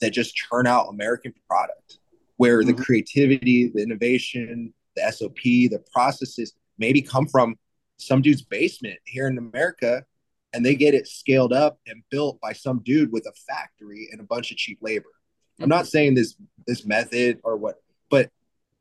[0.00, 1.98] that just churn out American product,
[2.36, 2.84] where the Mhm.
[2.84, 7.58] creativity, the innovation, the SOP, the processes maybe come from
[7.96, 10.06] some dude's basement here in America,
[10.52, 14.20] and they get it scaled up and built by some dude with a factory and
[14.20, 15.10] a bunch of cheap labor.
[15.58, 16.36] I'm not saying this
[16.68, 18.30] this method or what, but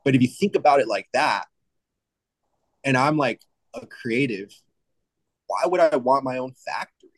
[0.05, 1.47] but if you think about it like that,
[2.83, 3.41] and I'm like
[3.73, 4.53] a creative,
[5.47, 7.09] why would I want my own factory?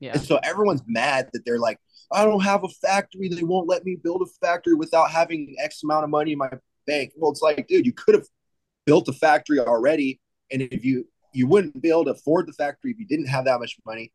[0.00, 0.12] Yeah.
[0.12, 1.78] And so everyone's mad that they're like,
[2.12, 3.28] I don't have a factory.
[3.28, 6.50] They won't let me build a factory without having X amount of money in my
[6.86, 7.12] bank.
[7.16, 8.26] Well, it's like, dude, you could have
[8.86, 10.20] built a factory already.
[10.50, 13.44] And if you you wouldn't be able to afford the factory if you didn't have
[13.44, 14.10] that much money.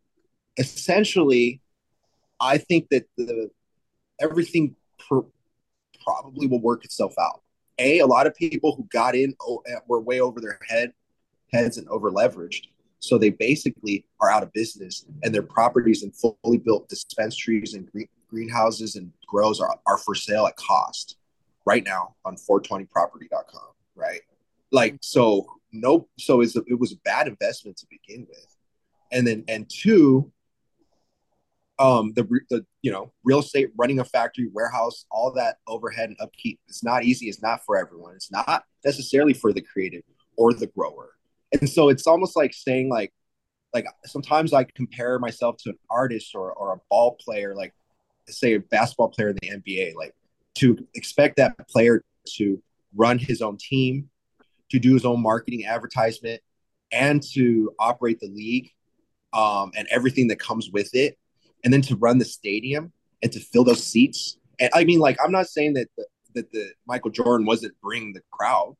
[0.58, 1.62] Essentially,
[2.40, 3.50] I think that the
[4.20, 5.20] everything pr-
[6.04, 7.42] probably will work itself out.
[7.78, 10.92] A, a lot of people who got in oh, were way over their head
[11.56, 12.68] and over leveraged.
[13.00, 17.92] So they basically are out of business and their properties and fully built dispensaries and
[17.92, 21.18] green, greenhouses and grows are, are for sale at cost
[21.66, 23.70] right now on 420property.com.
[23.96, 24.22] Right.
[24.72, 28.58] Like, so no, so it's a, it was a bad investment to begin with.
[29.12, 30.32] And then, and two,
[31.78, 36.18] um, the, the, you know, real estate, running a factory, warehouse, all that overhead and
[36.20, 36.60] upkeep.
[36.68, 37.28] It's not easy.
[37.28, 38.16] It's not for everyone.
[38.16, 40.02] It's not necessarily for the creative
[40.38, 41.15] or the grower
[41.52, 43.14] and so it's almost like saying like
[43.74, 47.74] like sometimes i compare myself to an artist or, or a ball player like
[48.28, 50.14] say a basketball player in the nba like
[50.56, 52.62] to expect that player to
[52.96, 54.10] run his own team
[54.70, 56.42] to do his own marketing advertisement
[56.92, 58.72] and to operate the league
[59.34, 61.18] um, and everything that comes with it
[61.64, 62.92] and then to run the stadium
[63.22, 64.38] and to fill those seats.
[64.60, 68.14] And i mean like i'm not saying that the, that the michael jordan wasn't bringing
[68.14, 68.76] the crowd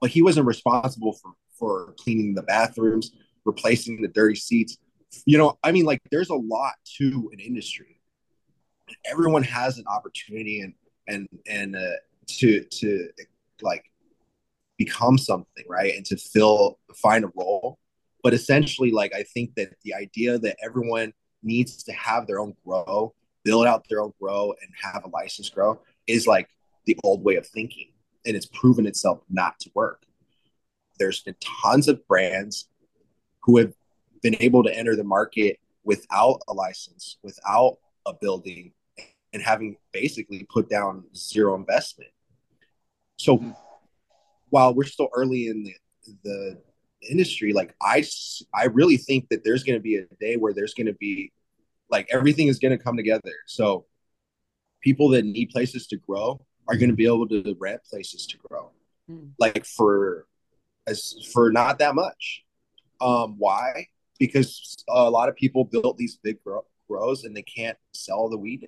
[0.00, 3.12] but he wasn't responsible for for cleaning the bathrooms,
[3.44, 4.78] replacing the dirty seats.
[5.24, 8.00] You know, I mean, like there's a lot to an industry.
[9.10, 10.74] Everyone has an opportunity and
[11.06, 11.96] and and uh,
[12.26, 13.08] to to
[13.62, 13.84] like
[14.76, 15.94] become something, right?
[15.94, 17.78] And to fill find a role.
[18.22, 22.54] But essentially, like I think that the idea that everyone needs to have their own
[22.64, 26.48] grow, build out their own grow, and have a license grow is like
[26.86, 27.92] the old way of thinking,
[28.26, 30.02] and it's proven itself not to work.
[30.98, 32.68] There's been tons of brands
[33.42, 33.72] who have
[34.22, 38.72] been able to enter the market without a license, without a building,
[39.32, 42.10] and having basically put down zero investment.
[43.16, 43.54] So
[44.50, 45.74] while we're still early in the
[46.24, 46.62] the
[47.08, 48.04] industry, like I
[48.54, 51.32] I really think that there's going to be a day where there's going to be
[51.90, 53.32] like everything is going to come together.
[53.46, 53.86] So
[54.80, 58.36] people that need places to grow are going to be able to rent places to
[58.38, 58.70] grow,
[59.10, 59.30] mm.
[59.38, 60.26] like for
[60.88, 62.44] as for not that much.
[63.00, 63.86] Um, why?
[64.18, 68.38] Because a lot of people built these big grow, grows and they can't sell the
[68.38, 68.66] weed.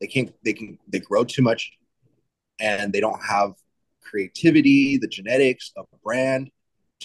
[0.00, 0.32] They can't.
[0.44, 0.78] They can.
[0.88, 1.72] They grow too much,
[2.58, 3.52] and they don't have
[4.02, 6.50] creativity, the genetics of a brand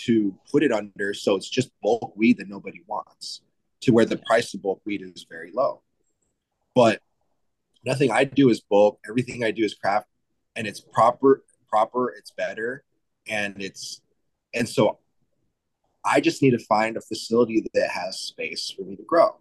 [0.05, 1.13] to put it under.
[1.13, 3.41] So it's just bulk weed that nobody wants,
[3.81, 5.83] to where the price of bulk weed is very low.
[6.73, 7.01] But
[7.85, 8.99] nothing I do is bulk.
[9.07, 10.07] Everything I do is craft,
[10.55, 11.43] and it's proper.
[11.69, 12.09] Proper.
[12.17, 12.83] It's better,
[13.27, 14.01] and it's
[14.53, 14.99] and so
[16.07, 19.35] I just need to find a facility that has space for me to grow.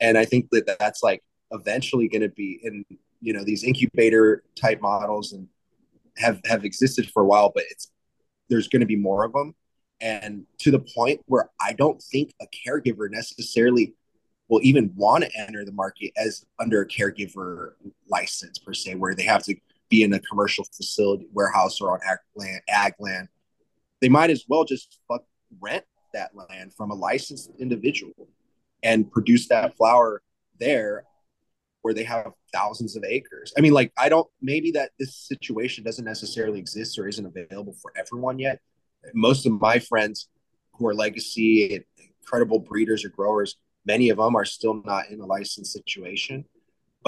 [0.00, 2.84] And I think that that's like eventually going to be in,
[3.20, 5.48] you know, these incubator type models and
[6.16, 7.90] have, have existed for a while, but it's,
[8.48, 9.54] there's going to be more of them.
[10.00, 13.94] And to the point where I don't think a caregiver necessarily
[14.48, 17.72] will even want to enter the market as under a caregiver
[18.08, 19.56] license per se, where they have to
[19.88, 23.28] be in a commercial facility, warehouse, or on ag land, ag land
[24.00, 25.24] they might as well just fuck
[25.60, 25.84] rent
[26.14, 28.28] that land from a licensed individual
[28.82, 30.22] and produce that flower
[30.58, 31.04] there
[31.82, 33.52] where they have thousands of acres.
[33.56, 37.74] I mean, like, I don't, maybe that this situation doesn't necessarily exist or isn't available
[37.80, 38.60] for everyone yet.
[39.14, 40.28] Most of my friends
[40.72, 41.84] who are legacy
[42.20, 46.44] incredible breeders or growers, many of them are still not in a licensed situation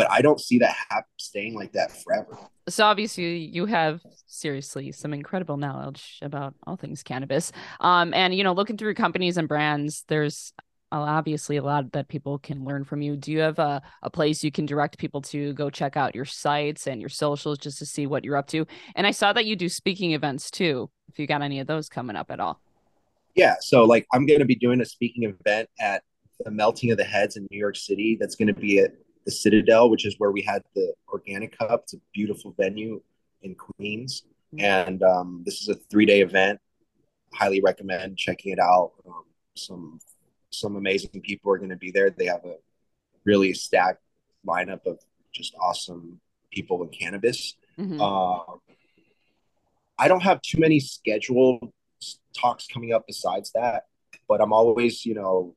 [0.00, 2.38] but I don't see that hap- staying like that forever.
[2.70, 7.52] So obviously you have seriously some incredible knowledge about all things cannabis.
[7.80, 10.54] Um, and you know, looking through companies and brands, there's
[10.90, 13.14] obviously a lot that people can learn from you.
[13.14, 16.24] Do you have a, a place you can direct people to go check out your
[16.24, 18.66] sites and your socials just to see what you're up to?
[18.96, 20.88] And I saw that you do speaking events too.
[21.10, 22.58] If you got any of those coming up at all.
[23.34, 23.56] Yeah.
[23.60, 26.02] So like I'm going to be doing a speaking event at
[26.42, 28.16] the Melting of the Heads in New York City.
[28.18, 28.92] That's going to be at
[29.24, 31.82] the Citadel, which is where we had the Organic Cup.
[31.84, 33.00] It's a beautiful venue
[33.42, 34.64] in Queens, mm-hmm.
[34.64, 36.60] and um, this is a three day event.
[37.32, 38.92] Highly recommend checking it out.
[39.06, 40.00] Um, some
[40.50, 42.10] some amazing people are going to be there.
[42.10, 42.56] They have a
[43.24, 44.02] really stacked
[44.46, 44.98] lineup of
[45.32, 47.54] just awesome people in cannabis.
[47.78, 48.00] Mm-hmm.
[48.00, 48.56] Uh,
[49.98, 51.72] I don't have too many scheduled
[52.36, 53.84] talks coming up besides that,
[54.28, 55.54] but I'm always, you know,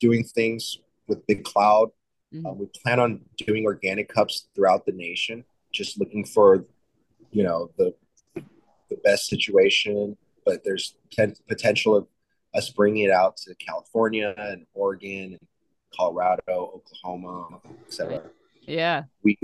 [0.00, 1.90] doing things with Big Cloud
[2.34, 2.46] Mm-hmm.
[2.46, 6.64] Um, we plan on doing organic cups throughout the nation, just looking for,
[7.30, 7.94] you know, the
[8.90, 10.16] the best situation.
[10.44, 10.94] But there's
[11.48, 12.06] potential of
[12.54, 15.48] us bringing it out to California and Oregon and
[15.94, 18.22] Colorado, Oklahoma, etc.
[18.62, 19.04] Yeah.
[19.22, 19.38] We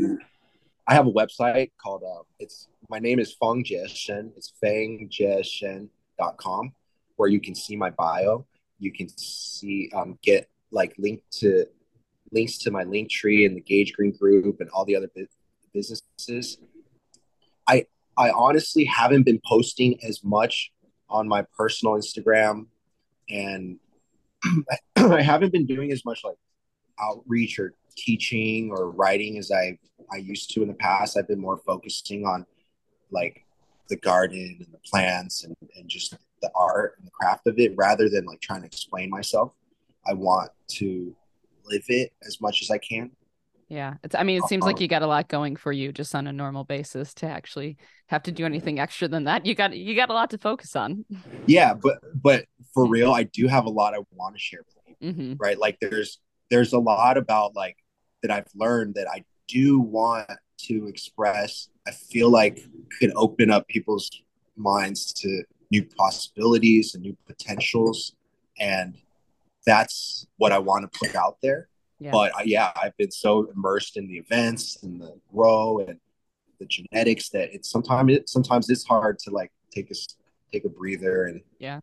[0.87, 4.33] I have a website called uh, it's my name is Fang Jie-Shen.
[4.37, 6.73] It's fangjieshen.com
[7.17, 8.45] where you can see my bio.
[8.79, 11.67] You can see um, get like linked to
[12.35, 15.09] links to my link tree and the Gage Green Group and all the other
[15.73, 16.59] businesses.
[17.67, 20.73] I I honestly haven't been posting as much
[21.09, 22.67] on my personal Instagram,
[23.31, 23.79] and
[24.97, 26.37] I haven't been doing as much like
[27.01, 29.79] outreach or teaching or writing as I
[30.13, 31.17] I used to in the past.
[31.17, 32.47] I've been more focusing on
[33.11, 33.45] like
[33.89, 37.73] the garden and the plants and, and just the art and the craft of it
[37.77, 39.53] rather than like trying to explain myself.
[40.07, 41.15] I want to
[41.67, 43.11] live it as much as I can.
[43.69, 43.95] Yeah.
[44.03, 46.27] It's I mean, it seems like you got a lot going for you just on
[46.27, 49.47] a normal basis to actually have to do anything extra than that.
[49.47, 51.05] You got you got a lot to focus on.
[51.47, 54.97] Yeah, but but for real, I do have a lot I want to share with
[55.01, 55.13] you.
[55.13, 55.35] Mm-hmm.
[55.39, 55.59] Right.
[55.59, 57.77] Like there's there's a lot about like
[58.23, 60.31] that I've learned that I do want
[60.67, 61.69] to express.
[61.87, 62.65] I feel like
[63.01, 64.11] could open up people's
[64.57, 68.15] minds to new possibilities and new potentials.
[68.59, 68.97] And
[69.67, 71.69] that's what I want to put out there.
[72.01, 72.11] Yeah.
[72.13, 75.99] But uh, yeah, I've been so immersed in the events and the grow and
[76.61, 79.95] the genetics that it's sometimes it sometimes it's hard to like take a
[80.53, 81.81] take a breather and Yeah.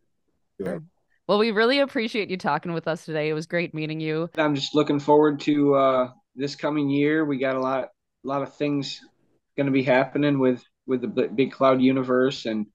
[0.58, 0.82] do.
[1.28, 3.28] Well, we really appreciate you talking with us today.
[3.28, 4.28] It was great meeting you.
[4.36, 7.24] I'm just looking forward to uh, this coming year.
[7.24, 9.00] We got a lot, a lot of things
[9.56, 12.66] going to be happening with with the Big Cloud universe and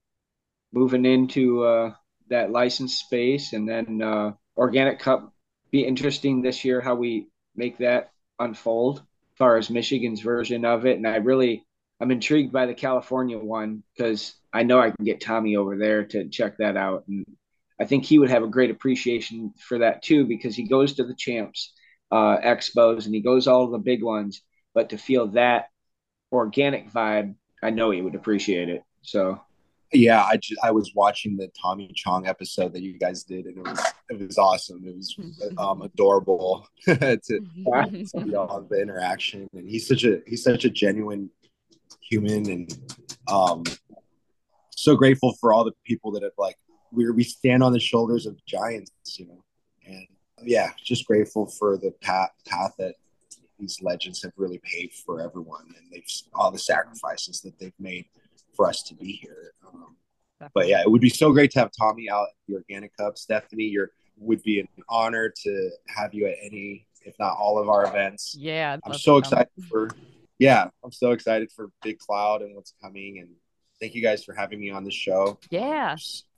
[0.71, 1.93] moving into uh,
[2.29, 5.33] that license space, and then uh, Organic Cup
[5.71, 10.85] be interesting this year how we make that unfold as far as Michigan's version of
[10.85, 10.97] it.
[10.97, 11.65] And I really,
[11.99, 16.05] I'm intrigued by the California one because I know I can get Tommy over there
[16.05, 17.25] to check that out, and
[17.79, 21.03] I think he would have a great appreciation for that too because he goes to
[21.03, 21.73] the champs
[22.11, 24.41] uh, expos and he goes all the big ones.
[24.73, 25.67] But to feel that
[26.31, 28.83] organic vibe, I know he would appreciate it.
[29.01, 29.41] So
[29.93, 33.57] Yeah, I just I was watching the Tommy Chong episode that you guys did, and
[33.57, 34.83] it was it was awesome.
[34.85, 35.17] It was
[35.57, 41.29] um, adorable to see all the interaction, and he's such a he's such a genuine
[42.01, 42.77] human, and
[43.31, 43.63] um,
[44.71, 46.57] so grateful for all the people that have like
[46.91, 49.43] we we stand on the shoulders of giants, you know,
[49.85, 50.07] and
[50.43, 52.95] yeah, just grateful for the path path that
[53.57, 58.05] these legends have really paved for everyone, and they've all the sacrifices that they've made
[58.57, 59.53] for us to be here.
[59.65, 59.95] Um,
[60.53, 63.17] but yeah, it would be so great to have Tommy out at the Organic Cup.
[63.17, 67.69] Stephanie, you're would be an honor to have you at any, if not all of
[67.69, 68.35] our events.
[68.37, 68.77] Yeah.
[68.83, 69.39] I'm so to come.
[69.39, 69.89] excited for
[70.39, 73.29] yeah, I'm so excited for Big Cloud and what's coming and
[73.79, 75.39] thank you guys for having me on the show.
[75.49, 75.95] Yeah.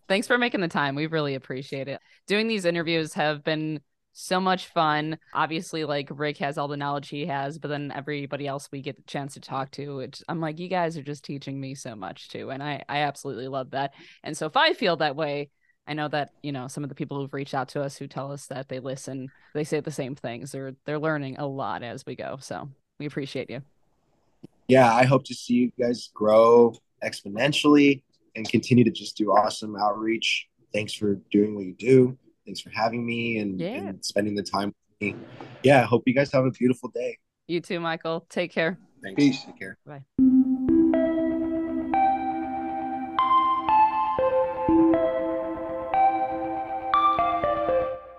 [0.08, 0.96] Thanks for making the time.
[0.96, 2.02] We really appreciate it.
[2.28, 3.80] Doing these interviews have been
[4.20, 5.18] so much fun.
[5.34, 8.98] Obviously, like Rick has all the knowledge he has, but then everybody else we get
[8.98, 11.96] the chance to talk to, it's, I'm like, you guys are just teaching me so
[11.96, 12.50] much too.
[12.52, 13.94] And I, I absolutely love that.
[14.24, 15.50] And so if I feel that way,
[15.88, 18.08] I know that, you know, some of the people who've reached out to us who
[18.08, 20.52] tell us that they listen, they say the same things.
[20.52, 22.38] They're they're learning a lot as we go.
[22.42, 23.62] So we appreciate you.
[24.68, 28.04] yeah, I hope to see you guys grow exponentially
[28.36, 30.48] and continue to just do awesome outreach.
[30.74, 32.18] Thanks for doing what you do.
[32.50, 33.68] Thanks for having me and, Yeah.
[33.90, 34.70] and spending the time
[35.00, 35.16] with me.
[35.64, 37.20] Yeah, I hope you guys have a beautiful day.
[37.48, 38.26] You too, Michael.
[38.28, 38.80] Take care.
[39.04, 39.22] Thanks.
[39.24, 39.44] Peace.
[39.46, 39.78] Take care.
[39.86, 40.02] Bye.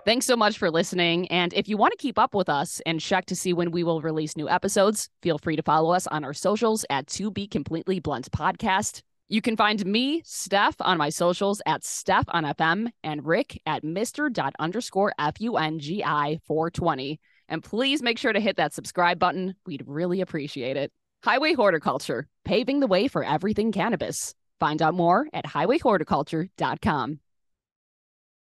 [0.05, 1.27] Thanks so much for listening.
[1.27, 3.83] And if you want to keep up with us and check to see when we
[3.83, 7.47] will release new episodes, feel free to follow us on our socials at To Be
[7.47, 9.01] Completely Blunt Podcast.
[9.31, 13.81] You can find me, Steph, on my socials at Steph on FM and Rick at
[13.81, 14.29] Mr.
[14.59, 17.17] underscore F-U-N-G-I 420.
[17.47, 19.55] And please make sure to hit that subscribe button.
[19.65, 20.91] We'd really appreciate it.
[21.23, 24.35] Highway Horticulture, paving the way for everything cannabis.
[24.59, 27.19] Find out more at highwayhorticulture.com.